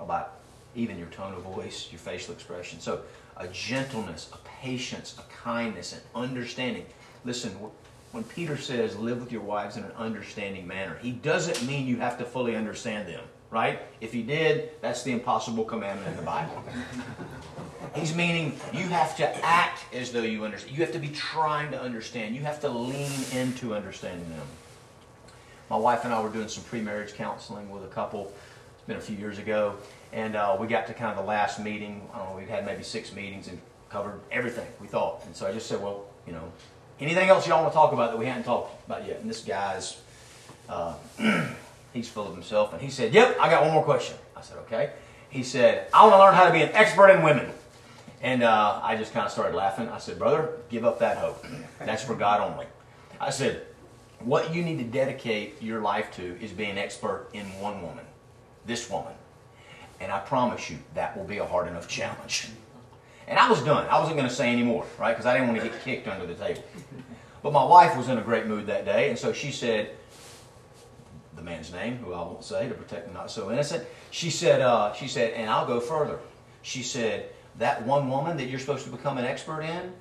about 0.00 0.40
even 0.74 0.98
your 0.98 1.08
tone 1.08 1.32
of 1.34 1.42
voice, 1.42 1.88
your 1.90 2.00
facial 2.00 2.34
expression. 2.34 2.80
So, 2.80 3.02
a 3.40 3.48
gentleness, 3.48 4.30
a 4.32 4.36
patience, 4.62 5.16
a 5.18 5.22
kindness, 5.42 5.94
an 5.94 6.00
understanding. 6.14 6.84
Listen, 7.24 7.52
when 8.12 8.22
Peter 8.24 8.56
says 8.56 8.96
live 8.96 9.20
with 9.20 9.32
your 9.32 9.40
wives 9.40 9.76
in 9.76 9.84
an 9.84 9.92
understanding 9.92 10.66
manner, 10.66 10.98
he 11.00 11.12
doesn't 11.12 11.66
mean 11.66 11.86
you 11.86 11.96
have 11.96 12.18
to 12.18 12.24
fully 12.24 12.54
understand 12.54 13.08
them, 13.08 13.24
right? 13.50 13.80
If 14.00 14.12
he 14.12 14.22
did, 14.22 14.70
that's 14.82 15.02
the 15.02 15.12
impossible 15.12 15.64
commandment 15.64 16.10
in 16.10 16.16
the 16.16 16.22
Bible. 16.22 16.62
He's 17.94 18.14
meaning 18.14 18.54
you 18.72 18.86
have 18.88 19.16
to 19.16 19.44
act 19.44 19.82
as 19.94 20.12
though 20.12 20.22
you 20.22 20.44
understand. 20.44 20.76
You 20.76 20.84
have 20.84 20.92
to 20.92 21.00
be 21.00 21.08
trying 21.08 21.70
to 21.72 21.80
understand. 21.80 22.36
You 22.36 22.42
have 22.42 22.60
to 22.60 22.68
lean 22.68 23.10
into 23.32 23.74
understanding 23.74 24.28
them. 24.30 24.46
My 25.68 25.76
wife 25.76 26.04
and 26.04 26.12
I 26.12 26.20
were 26.20 26.28
doing 26.28 26.48
some 26.48 26.62
pre-marriage 26.64 27.14
counseling 27.14 27.70
with 27.70 27.84
a 27.84 27.88
couple. 27.88 28.32
It's 28.80 28.86
been 28.86 28.96
a 28.96 29.00
few 29.00 29.16
years 29.16 29.38
ago, 29.38 29.76
and 30.12 30.34
uh, 30.34 30.56
we 30.58 30.66
got 30.66 30.86
to 30.88 30.94
kind 30.94 31.10
of 31.10 31.16
the 31.16 31.28
last 31.28 31.60
meeting. 31.60 32.08
Know, 32.14 32.34
we'd 32.36 32.48
had 32.48 32.66
maybe 32.66 32.82
six 32.82 33.12
meetings 33.12 33.48
and 33.48 33.60
covered 33.90 34.20
everything 34.32 34.66
we 34.80 34.86
thought. 34.86 35.24
And 35.26 35.36
so 35.36 35.46
I 35.46 35.52
just 35.52 35.66
said, 35.66 35.80
well, 35.82 36.06
you 36.26 36.32
know, 36.32 36.50
Anything 37.00 37.30
else 37.30 37.48
y'all 37.48 37.62
want 37.62 37.72
to 37.72 37.74
talk 37.74 37.92
about 37.94 38.10
that 38.10 38.18
we 38.18 38.26
hadn't 38.26 38.44
talked 38.44 38.86
about 38.86 39.06
yet? 39.06 39.20
And 39.20 39.30
this 39.30 39.42
guy's, 39.42 40.00
uh, 40.68 40.94
he's 41.94 42.08
full 42.08 42.26
of 42.26 42.34
himself. 42.34 42.74
And 42.74 42.82
he 42.82 42.90
said, 42.90 43.14
Yep, 43.14 43.38
I 43.40 43.48
got 43.48 43.62
one 43.62 43.72
more 43.72 43.82
question. 43.82 44.16
I 44.36 44.42
said, 44.42 44.58
Okay. 44.58 44.90
He 45.30 45.42
said, 45.42 45.86
I 45.94 46.02
want 46.02 46.14
to 46.14 46.18
learn 46.18 46.34
how 46.34 46.44
to 46.44 46.52
be 46.52 46.60
an 46.60 46.70
expert 46.72 47.08
in 47.08 47.22
women. 47.22 47.50
And 48.20 48.42
uh, 48.42 48.80
I 48.82 48.96
just 48.96 49.14
kind 49.14 49.24
of 49.24 49.32
started 49.32 49.56
laughing. 49.56 49.88
I 49.88 49.96
said, 49.98 50.18
Brother, 50.18 50.50
give 50.68 50.84
up 50.84 50.98
that 50.98 51.16
hope. 51.16 51.46
That's 51.78 52.04
for 52.04 52.14
God 52.14 52.52
only. 52.52 52.66
I 53.18 53.30
said, 53.30 53.64
What 54.18 54.54
you 54.54 54.62
need 54.62 54.76
to 54.78 54.84
dedicate 54.84 55.62
your 55.62 55.80
life 55.80 56.14
to 56.16 56.38
is 56.42 56.52
being 56.52 56.76
expert 56.76 57.28
in 57.32 57.46
one 57.60 57.80
woman, 57.80 58.04
this 58.66 58.90
woman. 58.90 59.12
And 60.00 60.10
I 60.10 60.18
promise 60.18 60.70
you, 60.70 60.78
that 60.94 61.16
will 61.16 61.24
be 61.24 61.38
a 61.38 61.46
hard 61.46 61.68
enough 61.68 61.88
challenge. 61.88 62.48
And 63.28 63.38
I 63.38 63.48
was 63.48 63.62
done. 63.62 63.86
I 63.88 63.98
wasn't 63.98 64.16
going 64.16 64.28
to 64.28 64.34
say 64.34 64.50
any 64.50 64.62
more, 64.62 64.84
right? 64.98 65.12
Because 65.12 65.26
I 65.26 65.34
didn't 65.34 65.48
want 65.48 65.60
to 65.60 65.68
get 65.68 65.82
kicked 65.82 66.08
under 66.08 66.26
the 66.26 66.34
table. 66.34 66.64
But 67.42 67.52
my 67.52 67.64
wife 67.64 67.96
was 67.96 68.08
in 68.08 68.18
a 68.18 68.22
great 68.22 68.46
mood 68.46 68.66
that 68.66 68.84
day, 68.84 69.08
and 69.08 69.18
so 69.18 69.32
she 69.32 69.50
said, 69.50 69.96
the 71.36 71.42
man's 71.42 71.72
name, 71.72 71.96
who 71.98 72.12
I 72.12 72.18
won't 72.18 72.44
say 72.44 72.68
to 72.68 72.74
protect 72.74 73.08
the 73.08 73.14
not 73.14 73.30
so 73.30 73.50
innocent, 73.50 73.86
she 74.10 74.30
said, 74.30 74.60
uh, 74.60 74.92
she 74.92 75.08
said, 75.08 75.32
and 75.32 75.48
I'll 75.48 75.66
go 75.66 75.80
further. 75.80 76.18
She 76.62 76.82
said, 76.82 77.30
that 77.58 77.84
one 77.86 78.10
woman 78.10 78.36
that 78.36 78.48
you're 78.48 78.58
supposed 78.58 78.84
to 78.84 78.90
become 78.90 79.16
an 79.16 79.24
expert 79.24 79.62
in, 79.62 79.92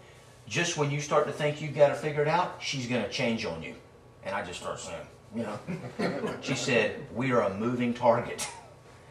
just 0.47 0.77
when 0.77 0.89
you 0.91 0.99
start 0.99 1.27
to 1.27 1.31
think 1.31 1.61
you've 1.61 1.75
got 1.75 1.89
to 1.89 1.95
figure 1.95 2.21
it 2.21 2.27
out, 2.27 2.57
she's 2.59 2.87
going 2.87 3.03
to 3.03 3.09
change 3.09 3.45
on 3.45 3.61
you. 3.61 3.75
And 4.23 4.35
I 4.35 4.43
just 4.43 4.59
started 4.59 4.81
saying, 4.81 5.05
you 5.35 5.43
know. 5.43 6.33
she 6.41 6.55
said, 6.55 6.95
we 7.13 7.31
are 7.31 7.41
a 7.41 7.53
moving 7.53 7.93
target. 7.93 8.47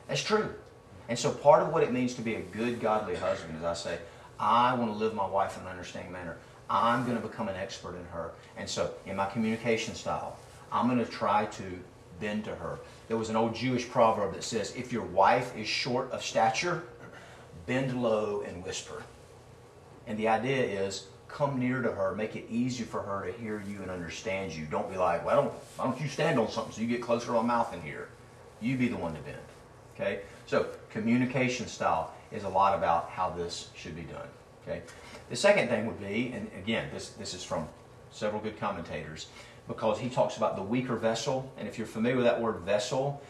That's 0.09 0.23
true. 0.23 0.55
And 1.09 1.19
so 1.19 1.31
part 1.31 1.63
of 1.63 1.73
what 1.73 1.83
it 1.83 1.93
means 1.93 2.15
to 2.15 2.23
be 2.23 2.35
a 2.35 2.41
good, 2.41 2.81
godly 2.81 3.17
husband 3.17 3.57
is 3.57 3.65
I 3.65 3.75
say, 3.75 3.99
I 4.39 4.75
want 4.75 4.93
to 4.93 4.97
live 4.97 5.15
my 5.15 5.27
wife 5.27 5.57
in 5.57 5.63
an 5.65 5.69
understanding 5.69 6.13
manner. 6.13 6.37
I'm 6.71 7.05
going 7.05 7.21
to 7.21 7.27
become 7.27 7.49
an 7.49 7.57
expert 7.57 7.97
in 7.97 8.05
her. 8.07 8.33
And 8.57 8.69
so 8.69 8.93
in 9.07 9.17
my 9.17 9.27
communication 9.27 9.95
style, 9.95 10.37
I'm 10.71 10.87
going 10.87 11.05
to 11.05 11.11
try 11.11 11.47
to 11.47 11.65
bend 12.21 12.45
to 12.45 12.55
her. 12.55 12.79
There 13.09 13.17
was 13.17 13.31
an 13.31 13.37
old 13.37 13.55
Jewish 13.55 13.89
proverb 13.89 14.35
that 14.35 14.45
says, 14.45 14.75
if 14.77 14.93
your 14.93 15.05
wife 15.05 15.57
is 15.57 15.67
short 15.67 16.11
of 16.11 16.23
stature, 16.23 16.83
bend 17.67 18.03
low 18.03 18.43
and 18.47 18.63
whisper. 18.65 19.03
And 20.07 20.19
the 20.19 20.29
idea 20.29 20.63
is, 20.63 21.07
come 21.29 21.59
near 21.59 21.83
to 21.83 21.93
her, 21.93 22.15
make 22.15 22.37
it 22.37 22.47
easier 22.51 22.87
for 22.87 23.03
her 23.03 23.27
to 23.27 23.33
hear 23.39 23.63
you 23.69 23.83
and 23.83 23.91
understand 23.91 24.53
you. 24.53 24.65
Don't 24.65 24.91
be 24.91 24.97
like, 24.97 25.25
well, 25.25 25.43
don't, 25.43 25.53
why 25.77 25.85
don't 25.85 26.01
you 26.01 26.09
stand 26.09 26.39
on 26.39 26.51
something 26.51 26.73
so 26.73 26.81
you 26.81 26.89
get 26.89 27.03
closer 27.03 27.27
to 27.27 27.33
my 27.33 27.43
mouth 27.43 27.73
in 27.73 27.81
here? 27.83 28.09
You 28.61 28.77
be 28.77 28.89
the 28.89 28.97
one 28.97 29.15
to 29.15 29.21
bend. 29.21 29.37
Okay? 29.95 30.21
So 30.47 30.67
communication 30.91 31.67
style 31.67 32.13
is 32.33 32.45
a 32.45 32.49
lot 32.49 32.77
about 32.77 33.11
how 33.11 33.31
this 33.31 33.69
should 33.75 33.95
be 33.95 34.03
done. 34.03 34.29
Okay? 34.67 34.83
The 35.29 35.37
second 35.37 35.69
thing 35.69 35.87
would 35.87 36.01
be, 36.01 36.33
and 36.35 36.51
again, 36.57 36.89
this, 36.93 37.11
this 37.11 37.35
is 37.35 37.45
from 37.45 37.69
several 38.11 38.41
good 38.41 38.59
commentators, 38.59 39.27
because 39.67 39.99
he 39.99 40.09
talks 40.09 40.39
about 40.39 40.57
the 40.57 40.63
weaker 40.63 40.97
vessel. 40.97 41.53
And 41.59 41.69
if 41.69 41.77
you're 41.77 41.87
familiar 41.87 42.17
with 42.17 42.25
that 42.25 42.41
word 42.41 42.61
vessel, 42.61 43.23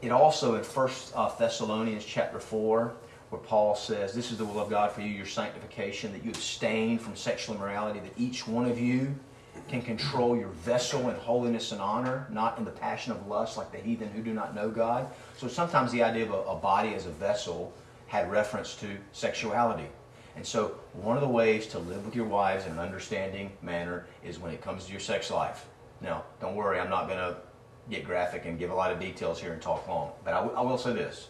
it 0.00 0.10
also 0.10 0.56
in 0.56 0.64
First 0.64 1.12
uh, 1.14 1.30
Thessalonians 1.36 2.04
chapter 2.04 2.40
4, 2.40 2.92
where 3.32 3.40
Paul 3.40 3.74
says, 3.74 4.12
This 4.12 4.30
is 4.30 4.36
the 4.36 4.44
will 4.44 4.60
of 4.60 4.68
God 4.68 4.92
for 4.92 5.00
you, 5.00 5.08
your 5.08 5.24
sanctification, 5.24 6.12
that 6.12 6.22
you 6.22 6.30
abstain 6.30 6.98
from 6.98 7.16
sexual 7.16 7.54
immorality, 7.54 7.98
that 8.00 8.12
each 8.18 8.46
one 8.46 8.70
of 8.70 8.78
you 8.78 9.14
can 9.68 9.80
control 9.80 10.36
your 10.36 10.50
vessel 10.50 11.08
in 11.08 11.16
holiness 11.16 11.72
and 11.72 11.80
honor, 11.80 12.26
not 12.30 12.58
in 12.58 12.66
the 12.66 12.70
passion 12.70 13.10
of 13.10 13.26
lust 13.26 13.56
like 13.56 13.72
the 13.72 13.78
heathen 13.78 14.10
who 14.10 14.20
do 14.20 14.34
not 14.34 14.54
know 14.54 14.68
God. 14.68 15.08
So 15.38 15.48
sometimes 15.48 15.92
the 15.92 16.02
idea 16.02 16.24
of 16.24 16.30
a, 16.30 16.42
a 16.42 16.56
body 16.56 16.94
as 16.94 17.06
a 17.06 17.10
vessel 17.10 17.72
had 18.06 18.30
reference 18.30 18.74
to 18.76 18.98
sexuality. 19.12 19.88
And 20.36 20.46
so 20.46 20.76
one 20.92 21.16
of 21.16 21.22
the 21.22 21.28
ways 21.28 21.66
to 21.68 21.78
live 21.78 22.04
with 22.04 22.14
your 22.14 22.26
wives 22.26 22.66
in 22.66 22.72
an 22.72 22.78
understanding 22.80 23.50
manner 23.62 24.04
is 24.22 24.38
when 24.38 24.52
it 24.52 24.60
comes 24.60 24.84
to 24.84 24.90
your 24.92 25.00
sex 25.00 25.30
life. 25.30 25.64
Now, 26.02 26.24
don't 26.42 26.54
worry, 26.54 26.78
I'm 26.78 26.90
not 26.90 27.06
going 27.06 27.18
to 27.18 27.38
get 27.88 28.04
graphic 28.04 28.44
and 28.44 28.58
give 28.58 28.70
a 28.70 28.74
lot 28.74 28.92
of 28.92 29.00
details 29.00 29.40
here 29.40 29.54
and 29.54 29.62
talk 29.62 29.88
long. 29.88 30.12
But 30.22 30.34
I, 30.34 30.60
will 30.60 30.76
say 30.76 30.92
this. 30.92 31.28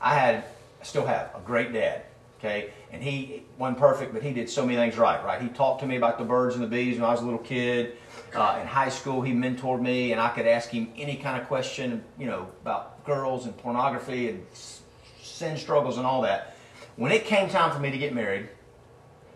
I 0.00 0.14
had 0.14 0.44
I 0.80 0.84
still 0.84 1.06
have 1.06 1.30
a 1.34 1.40
great 1.44 1.72
dad. 1.72 2.02
Okay, 2.38 2.70
and 2.90 3.02
he 3.02 3.42
wasn't 3.58 3.78
perfect, 3.78 4.14
but 4.14 4.22
he 4.22 4.32
did 4.32 4.48
so 4.48 4.64
many 4.64 4.76
things 4.76 4.96
right. 4.96 5.22
Right, 5.22 5.42
he 5.42 5.48
talked 5.48 5.80
to 5.82 5.86
me 5.86 5.96
about 5.96 6.16
the 6.16 6.24
birds 6.24 6.54
and 6.54 6.64
the 6.64 6.68
bees 6.68 6.96
when 6.96 7.04
I 7.04 7.12
was 7.12 7.20
a 7.20 7.24
little 7.24 7.38
kid. 7.38 7.98
Uh, 8.34 8.58
in 8.62 8.66
high 8.66 8.88
school, 8.88 9.20
he 9.20 9.34
mentored 9.34 9.82
me, 9.82 10.12
and 10.12 10.20
I 10.20 10.30
could 10.30 10.46
ask 10.46 10.70
him 10.70 10.90
any 10.96 11.16
kind 11.16 11.38
of 11.38 11.46
question, 11.48 12.02
you 12.18 12.26
know, 12.26 12.48
about 12.62 13.04
girls 13.04 13.44
and 13.44 13.54
pornography 13.58 14.30
and 14.30 14.46
sin 14.54 15.58
struggles 15.58 15.98
and 15.98 16.06
all 16.06 16.22
that. 16.22 16.56
When 16.96 17.12
it 17.12 17.26
came 17.26 17.50
time 17.50 17.72
for 17.72 17.78
me 17.78 17.90
to 17.90 17.98
get 17.98 18.14
married, 18.14 18.48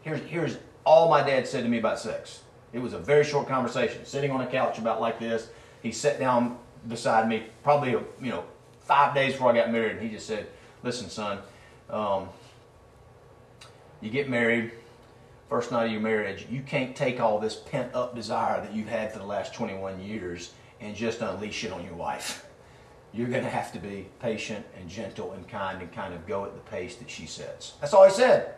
here's 0.01 0.21
here's 0.23 0.57
all 0.87 1.11
my 1.11 1.23
dad 1.23 1.47
said 1.47 1.63
to 1.63 1.69
me 1.69 1.79
about 1.79 1.99
sex. 1.99 2.41
It 2.73 2.79
was 2.79 2.95
a 2.95 2.99
very 2.99 3.25
short 3.25 3.47
conversation, 3.49 4.07
sitting 4.07 4.31
on 4.31 4.41
a 4.41 4.47
couch 4.47 4.79
about 4.79 5.03
like 5.03 5.21
this. 5.21 5.49
He 5.83 5.93
sat 5.93 6.19
down 6.19 6.57
beside 6.89 7.29
me, 7.29 7.45
probably 7.63 7.91
you 7.91 8.31
know 8.31 8.45
five 8.81 9.15
days 9.15 9.33
before 9.33 9.51
I 9.51 9.55
got 9.55 9.71
married, 9.71 9.93
and 9.93 10.01
he 10.01 10.09
just 10.09 10.27
said 10.27 10.47
listen, 10.85 11.09
son, 11.09 11.39
um, 11.91 12.29
you 14.01 14.11
get 14.11 14.29
married, 14.29 14.71
first 15.49 15.73
night 15.73 15.87
of 15.87 15.93
your 15.93 16.01
marriage, 16.01 16.47
you 16.51 16.61
can't 16.61 16.95
take 16.95 17.21
all 17.21 17.39
this 17.39 17.57
pent 17.57 17.95
up 17.95 18.15
desire 18.15 18.61
that 18.61 18.75
you've 18.75 18.89
had 18.89 19.13
for 19.13 19.19
the 19.19 19.25
last 19.25 19.55
21 19.55 20.01
years 20.03 20.53
and 20.81 20.95
just 20.95 21.23
unleash 21.23 21.65
it 21.65 21.73
on 21.73 21.85
your 21.85 21.95
wife. 21.95 22.47
You're 23.13 23.29
going 23.29 23.45
to 23.45 23.51
have 23.51 23.73
to 23.73 23.79
be 23.79 24.09
patient 24.21 24.67
and 24.79 24.89
gentle 24.89 25.33
and 25.33 25.49
kind 25.49 25.81
and 25.81 25.91
kind 25.93 26.13
of 26.13 26.27
go 26.27 26.45
at 26.45 26.55
the 26.55 26.71
pace 26.71 26.97
that 26.97 27.09
she 27.09 27.27
sets. 27.27 27.75
That's 27.81 27.95
all 27.95 28.05
he 28.05 28.11
said. 28.11 28.57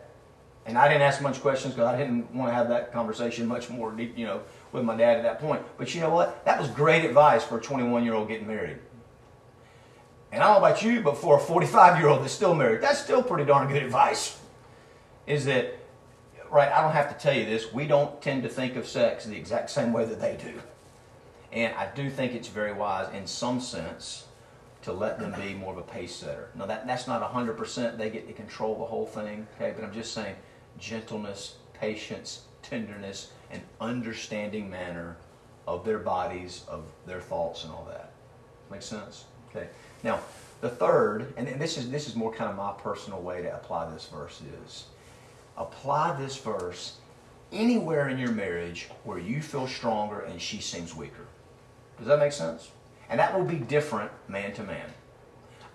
And 0.65 0.77
I 0.77 0.89
didn't 0.89 1.03
ask 1.03 1.21
much 1.21 1.39
questions 1.39 1.75
because 1.75 1.87
I 1.87 1.97
didn't 1.97 2.33
want 2.35 2.49
to 2.49 2.53
have 2.53 2.67
that 2.69 2.91
conversation 2.91 3.47
much 3.47 3.69
more, 3.69 3.91
deep, 3.91 4.17
you 4.17 4.25
know, 4.25 4.41
with 4.73 4.83
my 4.83 4.97
dad 4.97 5.17
at 5.17 5.23
that 5.23 5.39
point. 5.39 5.61
But 5.77 5.95
you 5.95 6.01
know 6.01 6.09
what? 6.09 6.43
That 6.43 6.59
was 6.59 6.69
great 6.71 7.05
advice 7.05 7.43
for 7.43 7.57
a 7.57 7.61
21 7.61 8.03
year 8.03 8.15
old 8.15 8.27
getting 8.27 8.47
married. 8.47 8.79
And 10.31 10.43
I 10.43 10.47
don't 10.47 10.61
know 10.61 10.67
about 10.67 10.83
you, 10.83 11.01
but 11.01 11.17
for 11.17 11.37
a 11.37 11.39
45 11.39 11.99
year 11.99 12.09
old 12.09 12.21
that's 12.21 12.33
still 12.33 12.53
married, 12.53 12.81
that's 12.81 12.99
still 12.99 13.23
pretty 13.23 13.45
darn 13.45 13.67
good 13.67 13.83
advice. 13.83 14.39
Is 15.25 15.45
that, 15.45 15.77
right, 16.49 16.71
I 16.71 16.81
don't 16.81 16.93
have 16.93 17.09
to 17.09 17.21
tell 17.21 17.37
you 17.37 17.45
this, 17.45 17.73
we 17.73 17.87
don't 17.87 18.21
tend 18.21 18.43
to 18.43 18.49
think 18.49 18.75
of 18.75 18.87
sex 18.87 19.25
the 19.25 19.35
exact 19.35 19.69
same 19.69 19.93
way 19.93 20.05
that 20.05 20.19
they 20.19 20.37
do. 20.41 20.61
And 21.51 21.73
I 21.75 21.89
do 21.93 22.09
think 22.09 22.33
it's 22.33 22.49
very 22.49 22.73
wise 22.73 23.13
in 23.13 23.25
some 23.25 23.59
sense 23.59 24.25
to 24.83 24.93
let 24.93 25.19
them 25.19 25.33
be 25.41 25.53
more 25.53 25.73
of 25.73 25.79
a 25.79 25.81
pace 25.81 26.15
setter. 26.15 26.49
Now, 26.55 26.65
that, 26.65 26.87
that's 26.87 27.07
not 27.07 27.21
100%, 27.33 27.97
they 27.97 28.09
get 28.09 28.27
to 28.27 28.33
control 28.33 28.77
the 28.77 28.85
whole 28.85 29.05
thing, 29.05 29.47
okay? 29.55 29.73
But 29.75 29.83
I'm 29.83 29.93
just 29.93 30.13
saying 30.13 30.35
gentleness, 30.77 31.55
patience, 31.73 32.43
tenderness, 32.61 33.31
and 33.51 33.61
understanding 33.81 34.69
manner 34.69 35.17
of 35.67 35.83
their 35.83 35.99
bodies, 35.99 36.63
of 36.67 36.85
their 37.05 37.19
thoughts, 37.19 37.63
and 37.63 37.73
all 37.73 37.85
that. 37.89 38.11
Make 38.71 38.81
sense? 38.81 39.25
Okay. 39.49 39.67
Now, 40.03 40.19
the 40.61 40.69
third, 40.69 41.33
and 41.37 41.47
this 41.59 41.77
is 41.77 41.89
this 41.91 42.07
is 42.07 42.15
more 42.15 42.33
kind 42.33 42.49
of 42.49 42.55
my 42.55 42.73
personal 42.73 43.21
way 43.21 43.41
to 43.41 43.55
apply 43.55 43.91
this 43.91 44.07
verse 44.07 44.41
is 44.63 44.85
apply 45.57 46.13
this 46.19 46.37
verse 46.37 46.97
anywhere 47.51 48.09
in 48.09 48.17
your 48.17 48.31
marriage 48.31 48.89
where 49.03 49.17
you 49.17 49.41
feel 49.41 49.67
stronger 49.67 50.21
and 50.21 50.41
she 50.41 50.59
seems 50.61 50.95
weaker. 50.95 51.25
Does 51.97 52.07
that 52.07 52.19
make 52.19 52.31
sense? 52.31 52.71
And 53.09 53.19
that 53.19 53.37
will 53.37 53.45
be 53.45 53.57
different 53.57 54.11
man 54.27 54.53
to 54.53 54.63
man. 54.63 54.89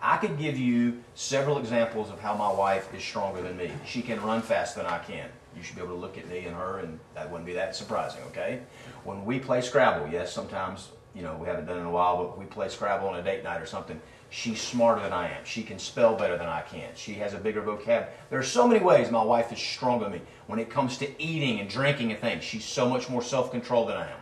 I 0.01 0.17
could 0.17 0.39
give 0.39 0.59
you 0.59 1.03
several 1.15 1.59
examples 1.59 2.11
of 2.11 2.21
how 2.21 2.35
my 2.35 2.53
wife 2.53 2.93
is 2.93 3.03
stronger 3.03 3.41
than 3.41 3.57
me. 3.57 3.71
She 3.87 4.03
can 4.03 4.21
run 4.21 4.43
faster 4.43 4.83
than 4.83 4.91
I 4.91 4.99
can. 4.99 5.29
You 5.57 5.63
should 5.63 5.77
be 5.77 5.83
able 5.83 5.95
to 5.95 6.01
look 6.01 6.19
at 6.19 6.29
me 6.29 6.47
and 6.47 6.57
her, 6.57 6.81
and 6.81 6.99
that 7.15 7.31
wouldn't 7.31 7.47
be 7.47 7.53
that 7.53 7.77
surprising, 7.77 8.21
okay? 8.29 8.63
When 9.05 9.25
we 9.25 9.39
play 9.39 9.61
Scrabble, 9.61 10.09
yes, 10.09 10.33
sometimes 10.33 10.89
you 11.15 11.23
know, 11.23 11.37
we 11.41 11.47
haven't 11.47 11.67
done 11.67 11.77
it 11.77 11.81
in 11.81 11.87
a 11.87 11.91
while, 11.91 12.17
but 12.17 12.39
we 12.39 12.45
play 12.47 12.69
Scrabble 12.69 13.09
on 13.09 13.19
a 13.19 13.23
date 13.23 13.45
night 13.45 13.61
or 13.61 13.67
something. 13.67 14.01
She's 14.31 14.63
smarter 14.63 15.03
than 15.03 15.13
I 15.13 15.29
am. 15.29 15.45
She 15.45 15.63
can 15.63 15.79
spell 15.79 16.17
better 16.17 16.39
than 16.39 16.49
I 16.49 16.63
can. 16.63 16.89
She 16.95 17.15
has 17.15 17.35
a 17.35 17.39
bigger 17.39 17.61
vocab. 17.61 18.09
There 18.31 18.39
are 18.39 18.43
so 18.43 18.67
many 18.67 18.83
ways 18.83 19.11
my 19.11 19.23
wife 19.23 19.53
is 19.53 19.59
stronger 19.59 20.05
than 20.05 20.15
me. 20.15 20.23
When 20.47 20.59
it 20.59 20.71
comes 20.71 20.97
to 20.99 21.23
eating 21.23 21.61
and 21.61 21.69
drinking 21.69 22.13
and 22.13 22.21
things, 22.21 22.43
she's 22.43 22.65
so 22.65 22.89
much 22.89 23.11
more 23.11 23.23
self-controlled 23.23 23.91
than 23.91 23.99
I 23.99 24.11
am. 24.11 24.21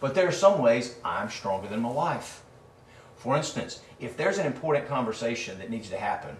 But 0.00 0.14
there 0.14 0.28
are 0.28 0.32
some 0.32 0.60
ways 0.60 0.96
I'm 1.04 1.30
stronger 1.30 1.68
than 1.68 1.80
my 1.80 1.90
wife. 1.90 2.42
For 3.16 3.34
instance, 3.34 3.80
if 3.98 4.16
there's 4.16 4.38
an 4.38 4.46
important 4.46 4.86
conversation 4.86 5.58
that 5.58 5.70
needs 5.70 5.88
to 5.88 5.96
happen, 5.96 6.36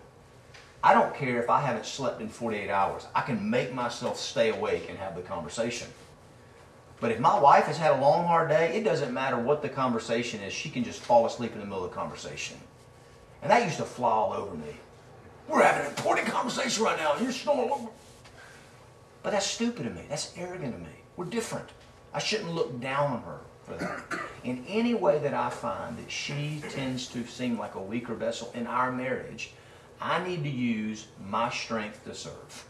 I 0.84 0.94
don't 0.94 1.14
care 1.14 1.42
if 1.42 1.50
I 1.50 1.60
haven't 1.60 1.86
slept 1.86 2.20
in 2.20 2.28
48 2.28 2.70
hours. 2.70 3.06
I 3.14 3.22
can 3.22 3.50
make 3.50 3.74
myself 3.74 4.18
stay 4.18 4.50
awake 4.50 4.86
and 4.88 4.98
have 4.98 5.16
the 5.16 5.22
conversation. 5.22 5.88
But 7.00 7.12
if 7.12 7.20
my 7.20 7.38
wife 7.38 7.64
has 7.64 7.78
had 7.78 7.92
a 7.92 8.00
long, 8.00 8.26
hard 8.26 8.48
day, 8.48 8.76
it 8.76 8.84
doesn't 8.84 9.12
matter 9.12 9.38
what 9.38 9.62
the 9.62 9.68
conversation 9.68 10.40
is. 10.40 10.52
She 10.52 10.68
can 10.68 10.82
just 10.82 11.00
fall 11.00 11.26
asleep 11.26 11.52
in 11.52 11.60
the 11.60 11.66
middle 11.66 11.84
of 11.84 11.90
the 11.90 11.96
conversation. 11.96 12.56
And 13.42 13.50
that 13.50 13.64
used 13.64 13.76
to 13.76 13.84
fly 13.84 14.10
all 14.10 14.32
over 14.32 14.56
me. 14.56 14.74
We're 15.48 15.62
having 15.62 15.86
an 15.86 15.96
important 15.96 16.26
conversation 16.28 16.82
right 16.82 16.98
now, 16.98 17.16
you're 17.20 17.32
snoring 17.32 17.70
over. 17.70 17.88
But 19.22 19.30
that's 19.30 19.46
stupid 19.46 19.86
of 19.86 19.94
me. 19.94 20.02
That's 20.08 20.32
arrogant 20.36 20.74
of 20.74 20.80
me. 20.80 20.88
We're 21.16 21.26
different. 21.26 21.68
I 22.12 22.18
shouldn't 22.18 22.54
look 22.54 22.80
down 22.80 23.12
on 23.12 23.22
her 23.22 23.40
for 23.64 23.74
that. 23.76 24.20
In 24.44 24.64
any 24.68 24.94
way 24.94 25.18
that 25.18 25.34
I 25.34 25.50
find 25.50 25.96
that 25.98 26.10
she 26.10 26.62
tends 26.70 27.06
to 27.08 27.26
seem 27.26 27.58
like 27.58 27.74
a 27.74 27.80
weaker 27.80 28.14
vessel 28.14 28.50
in 28.54 28.66
our 28.66 28.90
marriage, 28.90 29.52
I 30.00 30.26
need 30.26 30.42
to 30.44 30.50
use 30.50 31.06
my 31.24 31.50
strength 31.50 32.04
to 32.04 32.14
serve. 32.14 32.64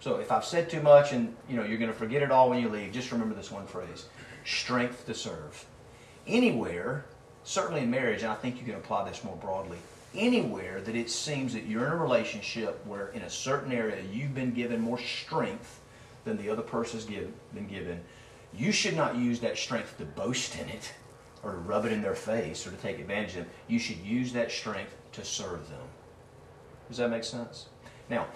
So 0.00 0.16
if 0.16 0.30
I've 0.30 0.44
said 0.44 0.70
too 0.70 0.80
much 0.80 1.12
and 1.12 1.34
you 1.48 1.56
know 1.56 1.64
you're 1.64 1.78
going 1.78 1.90
to 1.90 1.96
forget 1.96 2.22
it 2.22 2.30
all 2.30 2.50
when 2.50 2.60
you 2.60 2.68
leave, 2.68 2.92
just 2.92 3.12
remember 3.12 3.34
this 3.34 3.50
one 3.50 3.66
phrase: 3.66 4.06
strength 4.44 5.06
to 5.06 5.14
serve. 5.14 5.66
Anywhere, 6.26 7.04
certainly 7.44 7.82
in 7.82 7.90
marriage, 7.90 8.22
and 8.22 8.30
I 8.30 8.34
think 8.34 8.58
you 8.58 8.64
can 8.64 8.74
apply 8.74 9.08
this 9.08 9.24
more 9.24 9.36
broadly. 9.36 9.78
Anywhere 10.14 10.80
that 10.82 10.94
it 10.94 11.10
seems 11.10 11.52
that 11.52 11.66
you're 11.66 11.86
in 11.86 11.92
a 11.92 11.96
relationship 11.96 12.84
where 12.86 13.08
in 13.08 13.22
a 13.22 13.30
certain 13.30 13.72
area 13.72 14.02
you've 14.10 14.34
been 14.34 14.52
given 14.52 14.80
more 14.80 14.98
strength 14.98 15.80
than 16.24 16.36
the 16.38 16.48
other 16.48 16.62
person's 16.62 17.04
give, 17.04 17.30
been 17.54 17.66
given, 17.66 18.00
you 18.54 18.72
should 18.72 18.96
not 18.96 19.16
use 19.16 19.40
that 19.40 19.58
strength 19.58 19.98
to 19.98 20.04
boast 20.04 20.58
in 20.58 20.68
it 20.68 20.92
or 21.42 21.52
to 21.52 21.58
rub 21.58 21.84
it 21.84 21.92
in 21.92 22.02
their 22.02 22.14
face 22.14 22.66
or 22.66 22.70
to 22.70 22.76
take 22.76 22.98
advantage 22.98 23.30
of 23.30 23.44
them. 23.44 23.46
You 23.68 23.78
should 23.78 23.98
use 23.98 24.32
that 24.32 24.50
strength 24.50 24.96
to 25.12 25.24
serve 25.24 25.68
them. 25.68 25.86
Does 26.88 26.96
that 26.96 27.10
make 27.10 27.24
sense? 27.24 27.66
Now, 28.08 28.26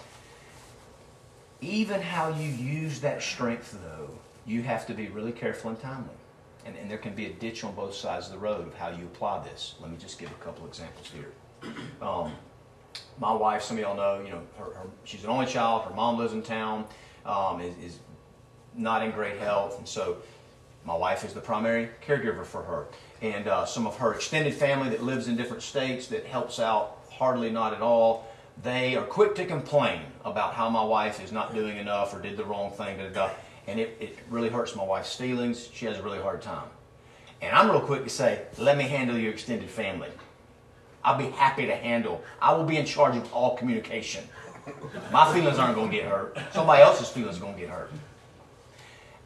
even 1.63 2.01
how 2.01 2.29
you 2.29 2.49
use 2.49 2.99
that 3.01 3.21
strength, 3.21 3.77
though, 3.83 4.09
you 4.45 4.61
have 4.63 4.85
to 4.87 4.93
be 4.93 5.07
really 5.07 5.31
careful 5.31 5.69
and 5.69 5.79
timely. 5.79 6.15
And, 6.65 6.75
and 6.77 6.89
there 6.89 6.97
can 6.97 7.13
be 7.13 7.25
a 7.25 7.33
ditch 7.33 7.63
on 7.63 7.73
both 7.75 7.93
sides 7.93 8.27
of 8.27 8.33
the 8.33 8.39
road 8.39 8.67
of 8.67 8.73
how 8.75 8.89
you 8.89 9.05
apply 9.05 9.43
this. 9.43 9.75
Let 9.81 9.91
me 9.91 9.97
just 9.97 10.19
give 10.19 10.29
a 10.31 10.43
couple 10.43 10.65
examples 10.67 11.09
here. 11.09 11.31
Um, 12.01 12.33
my 13.19 13.33
wife, 13.33 13.63
some 13.63 13.77
of 13.77 13.81
y'all 13.81 13.95
know, 13.95 14.21
you 14.23 14.29
know, 14.29 14.41
her, 14.57 14.65
her, 14.65 14.87
she's 15.03 15.23
an 15.23 15.29
only 15.29 15.45
child. 15.45 15.83
Her 15.83 15.95
mom 15.95 16.17
lives 16.17 16.33
in 16.33 16.43
town, 16.43 16.85
um, 17.25 17.61
is, 17.61 17.75
is 17.77 17.99
not 18.75 19.03
in 19.03 19.11
great 19.11 19.39
health, 19.39 19.77
and 19.77 19.87
so 19.87 20.17
my 20.85 20.95
wife 20.95 21.23
is 21.23 21.33
the 21.33 21.41
primary 21.41 21.89
caregiver 22.05 22.45
for 22.45 22.61
her. 22.63 22.87
And 23.21 23.47
uh, 23.47 23.65
some 23.65 23.87
of 23.87 23.97
her 23.97 24.13
extended 24.13 24.53
family 24.53 24.89
that 24.89 25.01
lives 25.01 25.27
in 25.27 25.37
different 25.37 25.63
states 25.63 26.07
that 26.07 26.25
helps 26.25 26.59
out 26.59 26.99
hardly 27.09 27.49
not 27.49 27.73
at 27.73 27.81
all 27.81 28.27
they 28.61 28.95
are 28.95 29.03
quick 29.03 29.35
to 29.35 29.45
complain 29.45 30.01
about 30.23 30.53
how 30.53 30.69
my 30.69 30.83
wife 30.83 31.23
is 31.23 31.31
not 31.31 31.53
doing 31.53 31.77
enough 31.77 32.13
or 32.13 32.21
did 32.21 32.37
the 32.37 32.45
wrong 32.45 32.71
thing, 32.71 32.97
da, 32.97 33.07
da, 33.07 33.27
da. 33.27 33.29
and 33.67 33.79
it, 33.79 33.97
it 33.99 34.19
really 34.29 34.49
hurts 34.49 34.75
my 34.75 34.83
wife's 34.83 35.15
feelings. 35.15 35.69
She 35.73 35.85
has 35.85 35.97
a 35.97 36.03
really 36.03 36.19
hard 36.19 36.41
time. 36.41 36.67
And 37.41 37.55
I'm 37.55 37.69
real 37.69 37.81
quick 37.81 38.03
to 38.03 38.09
say, 38.09 38.43
let 38.57 38.77
me 38.77 38.85
handle 38.85 39.17
your 39.17 39.31
extended 39.31 39.69
family. 39.69 40.09
I'll 41.03 41.17
be 41.17 41.29
happy 41.31 41.65
to 41.65 41.75
handle. 41.75 42.23
I 42.41 42.53
will 42.53 42.63
be 42.63 42.77
in 42.77 42.85
charge 42.85 43.17
of 43.17 43.33
all 43.33 43.57
communication. 43.57 44.23
My 45.11 45.31
feelings 45.33 45.57
aren't 45.59 45.75
going 45.75 45.91
to 45.91 45.97
get 45.97 46.05
hurt. 46.05 46.37
Somebody 46.53 46.81
else's 46.81 47.09
feelings 47.09 47.37
are 47.37 47.41
going 47.41 47.55
to 47.55 47.59
get 47.59 47.69
hurt. 47.69 47.91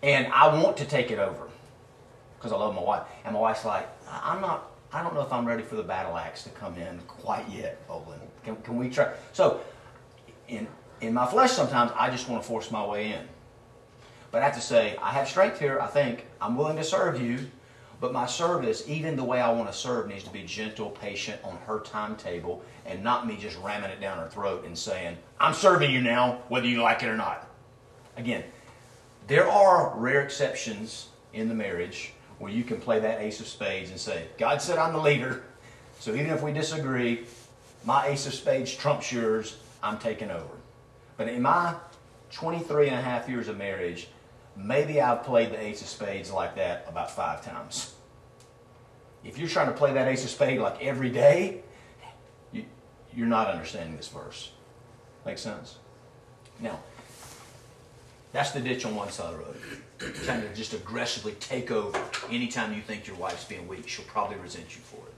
And 0.02 0.28
I 0.34 0.62
want 0.62 0.78
to 0.78 0.86
take 0.86 1.12
it 1.12 1.20
over 1.20 1.48
because 2.38 2.52
I 2.52 2.56
love 2.56 2.74
my 2.74 2.82
wife. 2.82 3.04
And 3.24 3.34
my 3.34 3.40
wife's 3.40 3.66
like, 3.66 3.88
I'm 4.10 4.42
not, 4.42 4.72
I 4.94 5.04
don't 5.04 5.14
know 5.14 5.22
if 5.22 5.34
I'm 5.34 5.46
ready 5.46 5.64
for 5.64 5.76
the 5.76 5.84
battle 5.84 6.18
axe 6.18 6.44
to 6.44 6.50
come 6.50 6.76
in 6.78 7.00
quite 7.08 7.48
yet, 7.50 7.82
Olin. 7.90 8.20
Can, 8.44 8.56
can 8.58 8.78
we 8.78 8.90
try? 8.90 9.14
So, 9.34 9.60
in, 10.48 10.68
in 11.02 11.14
my 11.14 11.26
flesh, 11.26 11.52
sometimes 11.52 11.92
I 11.96 12.10
just 12.10 12.30
want 12.30 12.42
to 12.42 12.48
force 12.48 12.72
my 12.72 12.86
way 12.86 13.12
in. 13.12 13.28
But 14.32 14.42
I 14.42 14.46
have 14.46 14.56
to 14.56 14.62
say, 14.62 14.98
I 15.02 15.12
have 15.12 15.28
strength 15.28 15.60
here, 15.60 15.80
I 15.80 15.88
think. 15.88 16.26
I'm 16.40 16.56
willing 16.56 16.78
to 16.78 16.84
serve 16.84 17.22
you. 17.22 17.48
But 18.00 18.14
my 18.14 18.28
service, 18.28 18.84
even 18.88 19.16
the 19.16 19.24
way 19.24 19.42
I 19.42 19.52
want 19.52 19.72
to 19.72 19.78
serve, 19.78 20.08
needs 20.08 20.24
to 20.26 20.30
be 20.30 20.44
gentle, 20.44 20.92
patient, 20.92 21.42
on 21.44 21.58
her 21.66 21.80
timetable, 21.80 22.64
and 22.86 23.04
not 23.04 23.26
me 23.26 23.38
just 23.38 23.58
ramming 23.58 23.90
it 23.90 24.00
down 24.00 24.20
her 24.20 24.30
throat 24.30 24.66
and 24.66 24.78
saying, 24.78 25.18
I'm 25.40 25.54
serving 25.54 25.92
you 25.92 26.02
now, 26.02 26.44
whether 26.48 26.68
you 26.68 26.82
like 26.82 27.02
it 27.02 27.10
or 27.10 27.18
not. 27.18 27.50
Again, 28.16 28.44
there 29.26 29.50
are 29.50 29.94
rare 29.98 30.22
exceptions 30.22 31.10
in 31.34 31.50
the 31.50 31.56
marriage 31.56 32.14
where 32.40 32.52
you 32.52 32.64
can 32.64 32.80
play 32.80 33.00
that 33.00 33.22
ace 33.22 33.40
of 33.40 33.48
spades 33.48 33.90
and 33.90 34.00
say, 34.00 34.28
God 34.38 34.62
said 34.62 34.78
I'm 34.78 34.94
the 34.94 35.00
leader, 35.00 35.44
so 36.00 36.14
even 36.14 36.28
if 36.28 36.42
we 36.42 36.54
disagree, 36.54 37.26
my 37.84 38.08
ace 38.08 38.28
of 38.28 38.34
spades 38.34 38.74
trumps 38.74 39.12
yours, 39.12 39.58
I'm 39.82 39.98
taking 39.98 40.30
over. 40.30 40.54
But 41.18 41.30
in 41.30 41.42
my 41.42 41.76
23 42.32 42.88
and 42.88 42.96
a 42.96 43.02
half 43.02 43.28
years 43.28 43.48
of 43.48 43.58
marriage, 43.58 44.10
maybe 44.56 45.02
I've 45.02 45.24
played 45.24 45.52
the 45.52 45.60
ace 45.60 45.82
of 45.82 45.88
spades 45.88 46.32
like 46.32 46.56
that 46.56 46.86
about 46.88 47.12
five 47.12 47.44
times. 47.44 47.94
If 49.24 49.38
you're 49.38 49.50
trying 49.50 49.68
to 49.68 49.74
play 49.74 49.94
that 49.94 50.08
ace 50.08 50.24
of 50.24 50.30
spades 50.30 50.62
like 50.62 50.82
every 50.82 51.10
day, 51.10 51.62
you, 52.52 52.66
you're 53.14 53.28
not 53.28 53.48
understanding 53.48 53.98
this 53.98 54.08
verse. 54.08 54.52
Make 55.26 55.38
sense? 55.38 55.78
Now, 56.60 56.80
that's 58.32 58.52
the 58.52 58.60
ditch 58.60 58.86
on 58.86 58.96
one 58.96 59.10
side 59.10 59.34
of 59.34 59.40
the 59.40 59.46
road. 59.46 60.16
Trying 60.24 60.42
to 60.42 60.54
just 60.54 60.74
aggressively 60.74 61.34
take 61.40 61.72
over 61.72 62.00
anytime 62.30 62.74
you 62.74 62.82
think 62.82 63.08
your 63.08 63.16
wife's 63.16 63.46
being 63.46 63.68
weak. 63.68 63.88
She'll 63.88 64.06
probably 64.06 64.38
resent 64.38 64.76
you 64.76 64.82
for 64.82 64.98
it. 64.98 65.14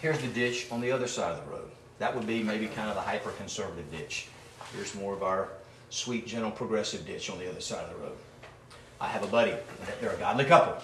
Here's 0.00 0.18
the 0.18 0.28
ditch 0.28 0.68
on 0.70 0.80
the 0.80 0.92
other 0.92 1.08
side 1.08 1.32
of 1.32 1.44
the 1.44 1.50
road. 1.50 1.70
That 1.98 2.14
would 2.14 2.26
be 2.26 2.42
maybe 2.42 2.66
kind 2.68 2.88
of 2.88 2.94
the 2.94 3.00
hyper 3.00 3.30
conservative 3.32 3.90
ditch. 3.90 4.28
Here's 4.74 4.94
more 4.94 5.12
of 5.12 5.22
our 5.22 5.48
sweet, 5.90 6.26
gentle, 6.26 6.50
progressive 6.50 7.04
ditch 7.04 7.30
on 7.30 7.38
the 7.38 7.50
other 7.50 7.60
side 7.60 7.84
of 7.84 7.90
the 7.90 8.04
road. 8.04 8.16
I 9.00 9.08
have 9.08 9.22
a 9.22 9.26
buddy, 9.26 9.54
they're 10.00 10.12
a 10.12 10.16
godly 10.16 10.44
couple, 10.44 10.82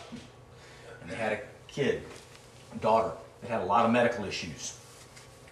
and 1.02 1.10
they 1.10 1.16
had 1.16 1.32
a 1.32 1.40
kid, 1.68 2.02
a 2.74 2.78
daughter, 2.78 3.12
that 3.42 3.50
had 3.50 3.60
a 3.60 3.64
lot 3.66 3.84
of 3.84 3.92
medical 3.92 4.24
issues. 4.24 4.78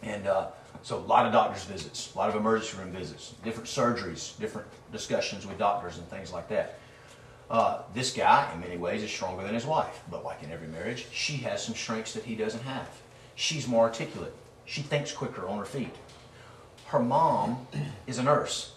And 0.03 0.27
uh, 0.27 0.49
so 0.83 0.99
a 0.99 1.01
lot 1.01 1.27
of 1.27 1.33
doctor's 1.33 1.65
visits, 1.65 2.13
a 2.15 2.19
lot 2.19 2.29
of 2.29 2.35
emergency 2.35 2.77
room 2.79 2.91
visits, 2.91 3.35
different 3.45 3.69
surgeries, 3.69 4.39
different 4.39 4.67
discussions 4.91 5.47
with 5.47 5.59
doctors 5.59 5.99
and 5.99 6.09
things 6.09 6.33
like 6.33 6.49
that. 6.49 6.79
Uh, 7.51 7.83
this 7.95 8.13
guy, 8.13 8.51
in 8.55 8.61
many 8.61 8.77
ways, 8.77 9.03
is 9.03 9.11
stronger 9.11 9.43
than 9.43 9.55
his 9.55 9.67
wife, 9.67 10.03
but 10.11 10.25
like 10.25 10.43
in 10.43 10.51
every 10.51 10.69
marriage, 10.69 11.07
she 11.13 11.35
has 11.35 11.63
some 11.63 11.75
strengths 11.75 12.15
that 12.15 12.25
he 12.25 12.35
doesn't 12.35 12.63
have. 12.63 12.89
She's 13.35 13.69
more 13.69 13.85
articulate. 13.85 14.35
She 14.65 14.83
thinks 14.83 15.13
quicker 15.13 15.47
on 15.47 15.59
her 15.59 15.65
feet. 15.65 15.95
Her 16.87 17.01
mom 17.01 17.67
is 18.07 18.19
a 18.19 18.23
nurse, 18.23 18.75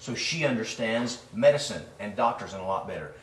so 0.00 0.14
she 0.14 0.44
understands 0.44 1.22
medicine 1.32 1.82
and 2.00 2.16
doctors 2.16 2.52
and 2.52 2.62
a 2.62 2.66
lot 2.66 2.88
better. 2.88 3.14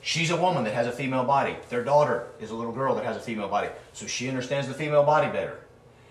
She's 0.00 0.30
a 0.30 0.36
woman 0.36 0.64
that 0.64 0.74
has 0.74 0.86
a 0.86 0.92
female 0.92 1.24
body. 1.24 1.56
Their 1.68 1.84
daughter 1.84 2.28
is 2.40 2.50
a 2.50 2.54
little 2.54 2.72
girl 2.72 2.94
that 2.94 3.04
has 3.04 3.16
a 3.16 3.20
female 3.20 3.48
body, 3.48 3.68
so 3.92 4.06
she 4.06 4.28
understands 4.28 4.66
the 4.68 4.74
female 4.74 5.04
body 5.04 5.30
better. 5.30 5.58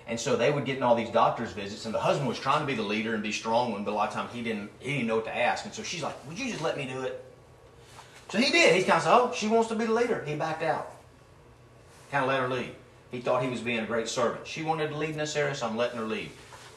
And 0.08 0.18
so 0.18 0.38
they 0.38 0.52
would 0.52 0.64
get 0.64 0.78
in 0.78 0.84
all 0.84 0.96
these 0.96 1.10
doctor's 1.10 1.52
visits, 1.52 1.86
and 1.86 1.94
the 1.94 2.00
husband 2.00 2.30
was 2.30 2.40
trying 2.40 2.62
to 2.62 2.66
be 2.66 2.76
the 2.76 2.82
leader 2.82 3.14
and 3.14 3.22
be 3.22 3.34
strong 3.34 3.74
one, 3.74 3.84
but 3.84 3.92
a 3.92 3.94
lot 3.94 4.08
of 4.08 4.14
times 4.14 4.32
he 4.34 4.42
didn't 4.42 4.70
he 4.80 4.94
didn't 4.94 5.08
know 5.08 5.18
what 5.18 5.26
to 5.26 5.36
ask. 5.36 5.66
And 5.66 5.74
so 5.74 5.84
she's 5.84 6.02
like, 6.02 6.16
Would 6.28 6.40
you 6.40 6.50
just 6.50 6.62
let 6.62 6.78
me 6.78 6.86
do 6.86 7.02
it? 7.02 7.24
So 8.30 8.38
he 8.38 8.52
did. 8.52 8.76
He 8.76 8.84
kind 8.84 8.98
of 8.98 9.04
said, 9.04 9.14
Oh, 9.14 9.32
she 9.36 9.48
wants 9.48 9.70
to 9.70 9.76
be 9.76 9.86
the 9.86 9.94
leader. 9.94 10.24
He 10.26 10.36
backed 10.36 10.64
out. 10.64 10.92
Kind 12.12 12.24
of 12.24 12.30
let 12.30 12.40
her 12.40 12.48
lead. 12.48 12.72
He 13.12 13.20
thought 13.20 13.44
he 13.44 13.50
was 13.50 13.62
being 13.62 13.80
a 13.80 13.86
great 13.86 14.08
servant. 14.08 14.48
She 14.48 14.64
wanted 14.64 14.90
to 14.90 14.98
lead 14.98 15.12
in 15.12 15.18
this 15.18 15.36
area, 15.36 15.56
so 15.56 15.68
I'm 15.68 15.78
letting 15.78 15.98
her 15.98 16.06
lead. 16.06 16.32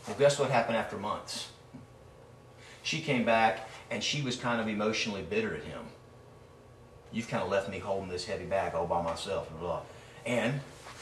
Well, 0.06 0.16
guess 0.18 0.38
what 0.38 0.50
happened 0.50 0.76
after 0.76 0.96
months? 0.96 1.48
She 2.82 3.00
came 3.00 3.24
back 3.24 3.68
and 3.90 4.02
she 4.02 4.22
was 4.22 4.36
kind 4.36 4.60
of 4.60 4.68
emotionally 4.68 5.22
bitter 5.22 5.54
at 5.54 5.64
him. 5.64 5.82
You've 7.12 7.28
kind 7.28 7.42
of 7.42 7.50
left 7.50 7.68
me 7.68 7.78
holding 7.78 8.08
this 8.08 8.24
heavy 8.24 8.44
bag 8.44 8.74
all 8.74 8.86
by 8.86 9.02
myself, 9.02 9.50
and 9.50 9.60
blah. 9.60 9.82
And 10.24 10.60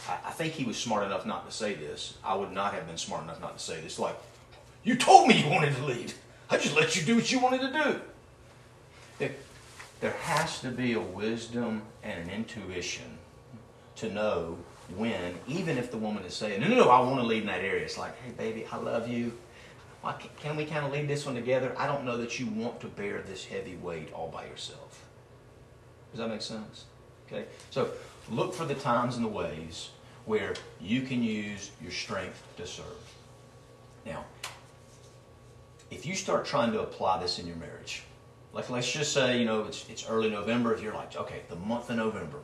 I, 0.08 0.30
think 0.30 0.54
he 0.54 0.64
was 0.64 0.76
smart 0.76 1.04
enough 1.04 1.26
not 1.26 1.48
to 1.48 1.54
say 1.54 1.74
this. 1.74 2.16
I 2.24 2.34
would 2.34 2.52
not 2.52 2.72
have 2.72 2.86
been 2.86 2.96
smart 2.96 3.24
enough 3.24 3.40
not 3.40 3.58
to 3.58 3.64
say 3.64 3.80
this. 3.80 3.98
Like, 3.98 4.16
you 4.82 4.96
told 4.96 5.28
me 5.28 5.42
you 5.42 5.50
wanted 5.50 5.76
to 5.76 5.84
lead. 5.84 6.12
I 6.50 6.56
just 6.56 6.74
let 6.74 6.96
you 6.96 7.02
do 7.02 7.16
what 7.16 7.30
you 7.30 7.38
wanted 7.38 7.60
to 7.60 7.72
do. 7.72 8.00
There, 9.18 9.30
there 10.00 10.12
has 10.22 10.60
to 10.60 10.70
be 10.70 10.94
a 10.94 11.00
wisdom 11.00 11.82
and 12.02 12.22
an 12.22 12.30
intuition 12.34 13.18
to 13.96 14.10
know 14.10 14.56
when, 14.96 15.34
even 15.46 15.76
if 15.76 15.90
the 15.90 15.98
woman 15.98 16.24
is 16.24 16.34
saying, 16.34 16.60
no, 16.60 16.68
no, 16.68 16.76
no, 16.76 16.88
I 16.88 17.00
want 17.00 17.20
to 17.20 17.26
lead 17.26 17.42
in 17.42 17.48
that 17.48 17.60
area. 17.60 17.84
It's 17.84 17.98
like, 17.98 18.18
hey, 18.22 18.32
baby, 18.32 18.66
I 18.72 18.76
love 18.78 19.08
you. 19.08 19.32
Can 20.40 20.56
we 20.56 20.64
kind 20.64 20.86
of 20.86 20.92
lead 20.92 21.06
this 21.06 21.26
one 21.26 21.34
together? 21.34 21.74
I 21.76 21.86
don't 21.86 22.04
know 22.04 22.16
that 22.16 22.40
you 22.40 22.46
want 22.46 22.80
to 22.80 22.86
bear 22.86 23.20
this 23.20 23.44
heavy 23.44 23.76
weight 23.76 24.10
all 24.14 24.28
by 24.28 24.46
yourself. 24.46 25.04
Does 26.12 26.20
that 26.20 26.28
make 26.28 26.40
sense? 26.40 26.84
Okay? 27.26 27.44
So 27.70 27.90
look 28.30 28.54
for 28.54 28.64
the 28.64 28.74
times 28.74 29.16
and 29.16 29.24
the 29.24 29.28
ways 29.28 29.90
where 30.28 30.52
you 30.78 31.00
can 31.00 31.22
use 31.22 31.70
your 31.80 31.90
strength 31.90 32.42
to 32.58 32.66
serve. 32.66 32.84
Now, 34.04 34.26
if 35.90 36.04
you 36.04 36.14
start 36.14 36.44
trying 36.44 36.70
to 36.72 36.82
apply 36.82 37.18
this 37.18 37.38
in 37.38 37.46
your 37.46 37.56
marriage, 37.56 38.02
like 38.52 38.68
let's 38.68 38.92
just 38.92 39.14
say, 39.14 39.38
you 39.38 39.46
know, 39.46 39.64
it's, 39.64 39.88
it's 39.88 40.06
early 40.06 40.28
November, 40.28 40.74
if 40.74 40.82
you're 40.82 40.92
like, 40.92 41.16
okay, 41.16 41.40
the 41.48 41.56
month 41.56 41.88
of 41.88 41.96
November, 41.96 42.40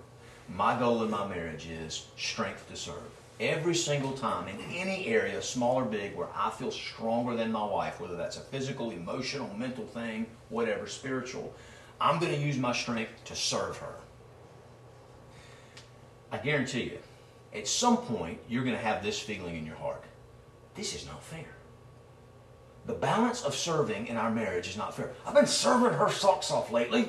my 0.49 0.79
goal 0.79 1.05
in 1.05 1.11
my 1.11 1.29
marriage 1.29 1.67
is 1.67 2.07
strength 2.17 2.67
to 2.71 2.77
serve. 2.77 2.97
Every 3.39 3.75
single 3.75 4.13
time 4.13 4.49
in 4.49 4.59
any 4.75 5.07
area, 5.07 5.43
small 5.43 5.77
or 5.77 5.85
big, 5.85 6.17
where 6.17 6.29
I 6.35 6.49
feel 6.49 6.71
stronger 6.71 7.37
than 7.37 7.53
my 7.53 7.67
wife, 7.67 8.01
whether 8.01 8.17
that's 8.17 8.39
a 8.39 8.41
physical, 8.41 8.93
emotional, 8.93 9.55
mental 9.59 9.85
thing, 9.85 10.25
whatever, 10.49 10.87
spiritual, 10.87 11.55
I'm 12.01 12.19
going 12.19 12.33
to 12.33 12.41
use 12.41 12.57
my 12.57 12.73
strength 12.73 13.13
to 13.27 13.37
serve 13.37 13.77
her. 13.77 13.95
I 16.33 16.39
guarantee 16.39 16.85
you, 16.85 16.99
at 17.55 17.69
some 17.69 17.99
point, 17.99 18.39
you're 18.49 18.65
going 18.65 18.77
to 18.77 18.83
have 18.83 19.03
this 19.03 19.19
feeling 19.19 19.57
in 19.57 19.65
your 19.65 19.77
heart. 19.77 20.03
This 20.75 20.95
is 20.95 21.07
not 21.07 21.23
fair. 21.23 21.47
The 22.87 22.95
balance 22.95 23.43
of 23.45 23.55
serving 23.55 24.09
in 24.09 24.17
our 24.17 24.31
marriage 24.31 24.69
is 24.69 24.77
not 24.77 24.95
fair. 24.95 25.13
I've 25.27 25.35
been 25.35 25.47
serving 25.47 25.97
her 25.97 26.11
socks 26.11 26.51
off 26.51 26.71
lately. 26.71 27.09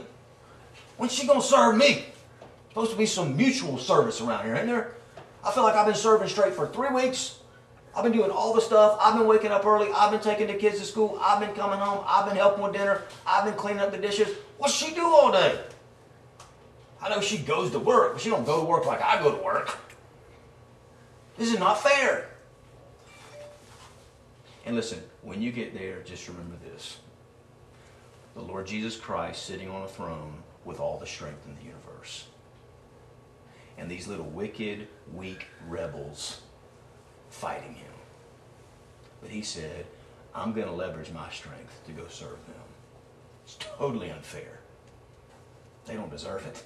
When's 0.98 1.12
she 1.12 1.28
going 1.28 1.42
to 1.42 1.46
serve 1.46 1.76
me? 1.76 2.06
Supposed 2.70 2.92
to 2.92 2.98
be 2.98 3.06
some 3.06 3.36
mutual 3.36 3.78
service 3.78 4.22
around 4.22 4.46
here, 4.46 4.56
ain't 4.56 4.68
there? 4.68 4.96
I 5.44 5.52
feel 5.52 5.64
like 5.64 5.76
I've 5.76 5.86
been 5.86 5.96
serving 5.96 6.28
straight 6.28 6.54
for 6.54 6.68
three 6.68 6.90
weeks. 6.90 7.40
I've 7.96 8.04
been 8.04 8.14
doing 8.14 8.32
all 8.32 8.54
the 8.54 8.62
stuff. 8.62 8.98
I've 9.02 9.18
been 9.18 9.28
waking 9.28 9.52
up 9.52 9.66
early. 9.66 9.90
I've 9.96 10.12
been 10.12 10.20
taking 10.20 10.48
the 10.48 10.54
kids 10.54 10.80
to 10.80 10.86
school. 10.86 11.18
I've 11.22 11.40
been 11.40 11.54
coming 11.56 11.80
home. 11.80 12.04
I've 12.08 12.26
been 12.26 12.36
helping 12.36 12.64
with 12.64 12.74
dinner. 12.74 13.04
I've 13.26 13.46
been 13.46 13.54
cleaning 13.54 13.82
up 13.82 13.92
the 13.92 13.98
dishes. 13.98 14.28
What's 14.58 14.74
she 14.74 14.94
do 14.94 15.04
all 15.04 15.32
day? 15.32 15.60
I 17.02 17.10
know 17.10 17.22
she 17.22 17.38
goes 17.38 17.72
to 17.72 17.80
work, 17.80 18.14
but 18.14 18.22
she 18.22 18.30
don't 18.30 18.46
go 18.46 18.60
to 18.60 18.66
work 18.66 18.86
like 18.86 19.02
I 19.02 19.22
go 19.22 19.36
to 19.36 19.44
work. 19.44 19.78
This 21.38 21.52
is 21.52 21.60
not 21.60 21.82
fair. 21.82 22.30
And 24.66 24.76
listen, 24.76 25.02
when 25.22 25.42
you 25.42 25.52
get 25.52 25.74
there, 25.74 26.02
just 26.02 26.28
remember 26.28 26.56
this. 26.64 26.98
The 28.34 28.42
Lord 28.42 28.68
Jesus 28.68 28.98
Christ 28.98 29.46
sitting 29.46 29.70
on 29.70 29.84
a 29.84 29.88
throne 29.88 30.44
with 30.64 30.80
all 30.80 30.98
the 30.98 31.06
strength 31.06 31.46
in 31.46 31.56
the 31.56 31.64
universe. 31.64 32.26
And 33.78 33.90
these 33.90 34.08
little 34.08 34.26
wicked, 34.26 34.88
weak 35.14 35.46
rebels 35.68 36.42
fighting 37.30 37.76
him. 37.76 37.92
But 39.22 39.30
he 39.30 39.42
said, 39.42 39.86
I'm 40.34 40.54
going 40.54 40.68
to 40.68 40.74
leverage 40.74 41.12
my 41.12 41.30
strength 41.30 41.82
to 41.86 41.92
go 41.92 42.08
serve 42.08 42.46
them. 42.48 42.56
It's 43.44 43.58
totally 43.60 44.10
unfair. 44.10 44.60
They 45.86 45.94
don't 45.94 46.10
deserve 46.10 46.46
it. 46.48 46.64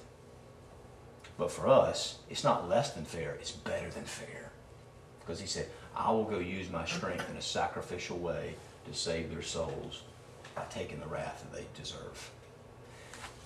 But 1.36 1.50
for 1.50 1.68
us, 1.68 2.18
it's 2.28 2.44
not 2.44 2.68
less 2.68 2.92
than 2.92 3.04
fair, 3.04 3.34
it's 3.34 3.52
better 3.52 3.90
than 3.90 4.04
fair. 4.04 4.52
Because 5.20 5.40
he 5.40 5.46
said, 5.46 5.68
I 5.96 6.10
will 6.10 6.24
go 6.24 6.38
use 6.38 6.70
my 6.70 6.84
strength 6.84 7.28
in 7.30 7.36
a 7.36 7.42
sacrificial 7.42 8.18
way 8.18 8.54
to 8.86 8.94
save 8.94 9.30
their 9.30 9.42
souls 9.42 10.02
by 10.54 10.62
taking 10.70 11.00
the 11.00 11.06
wrath 11.06 11.44
that 11.44 11.56
they 11.56 11.66
deserve. 11.80 12.30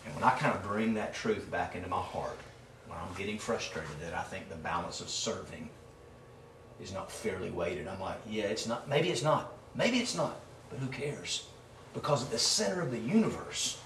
And 0.05 0.15
when 0.15 0.25
I 0.25 0.31
kind 0.31 0.55
of 0.55 0.63
bring 0.63 0.95
that 0.95 1.15
truth 1.15 1.51
back 1.51 1.75
into 1.75 1.89
my 1.89 2.01
heart, 2.01 2.39
when 2.87 2.99
I'm 2.99 3.15
getting 3.17 3.39
frustrated 3.39 4.01
that 4.03 4.15
I 4.15 4.23
think 4.23 4.49
the 4.49 4.57
balance 4.57 5.01
of 5.01 5.09
serving 5.09 5.69
is 6.83 6.93
not 6.93 7.11
fairly 7.11 7.51
weighted, 7.51 7.89
I'm 7.89 8.01
like, 8.01 8.19
yeah, 8.29 8.45
it's 8.45 8.67
not. 8.67 8.89
Maybe 8.89 9.11
it's 9.11 9.23
not. 9.23 9.53
Maybe 9.75 9.99
it's 9.99 10.15
not. 10.15 10.37
But 10.71 10.79
who 10.79 10.89
cares? 10.89 11.47
Because 11.95 12.25
at 12.25 12.31
the 12.31 12.39
center 12.39 12.83
of 12.83 12.91
the 12.91 12.99
universe, 12.99 13.81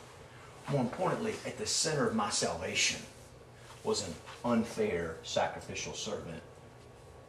more 0.70 0.80
importantly, 0.80 1.34
at 1.46 1.58
the 1.58 1.66
center 1.66 2.06
of 2.06 2.14
my 2.14 2.30
salvation, 2.30 3.00
was 3.84 4.06
an 4.06 4.14
unfair 4.44 5.16
sacrificial 5.22 5.94
servant 5.94 6.42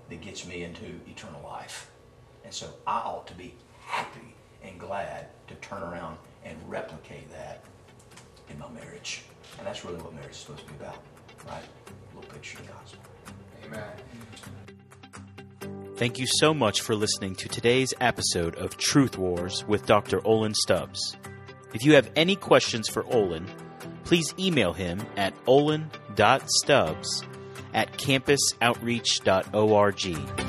that 0.09 0.21
gets 0.21 0.45
me 0.45 0.63
into 0.63 0.99
eternal 1.07 1.41
life. 1.43 1.91
And 2.43 2.53
so 2.53 2.67
I 2.87 2.97
ought 2.99 3.27
to 3.27 3.33
be 3.33 3.53
happy 3.85 4.35
and 4.63 4.79
glad 4.79 5.27
to 5.47 5.55
turn 5.55 5.81
around 5.83 6.17
and 6.43 6.57
replicate 6.67 7.29
that 7.31 7.63
in 8.49 8.57
my 8.59 8.69
marriage. 8.69 9.23
And 9.57 9.67
that's 9.67 9.85
really 9.85 9.97
what 10.01 10.13
marriage 10.13 10.31
is 10.31 10.37
supposed 10.37 10.65
to 10.65 10.73
be 10.73 10.75
about, 10.79 10.97
right? 11.47 11.63
A 11.63 12.15
little 12.15 12.31
picture 12.31 12.59
of 12.59 12.67
the 12.67 12.73
gospel. 12.73 12.99
Amen. 13.65 13.83
Thank 15.95 16.17
you 16.17 16.27
so 16.27 16.53
much 16.53 16.81
for 16.81 16.95
listening 16.95 17.35
to 17.35 17.49
today's 17.49 17.93
episode 17.99 18.55
of 18.55 18.77
Truth 18.77 19.17
Wars 19.17 19.65
with 19.67 19.85
Dr. 19.85 20.25
Olin 20.25 20.53
Stubbs. 20.53 21.17
If 21.73 21.83
you 21.83 21.93
have 21.93 22.09
any 22.15 22.35
questions 22.35 22.87
for 22.87 23.05
Olin, 23.13 23.45
please 24.05 24.33
email 24.39 24.73
him 24.73 25.05
at 25.17 25.33
olin.stubbs 25.45 27.23
at 27.73 27.93
campusoutreach.org. 27.93 30.48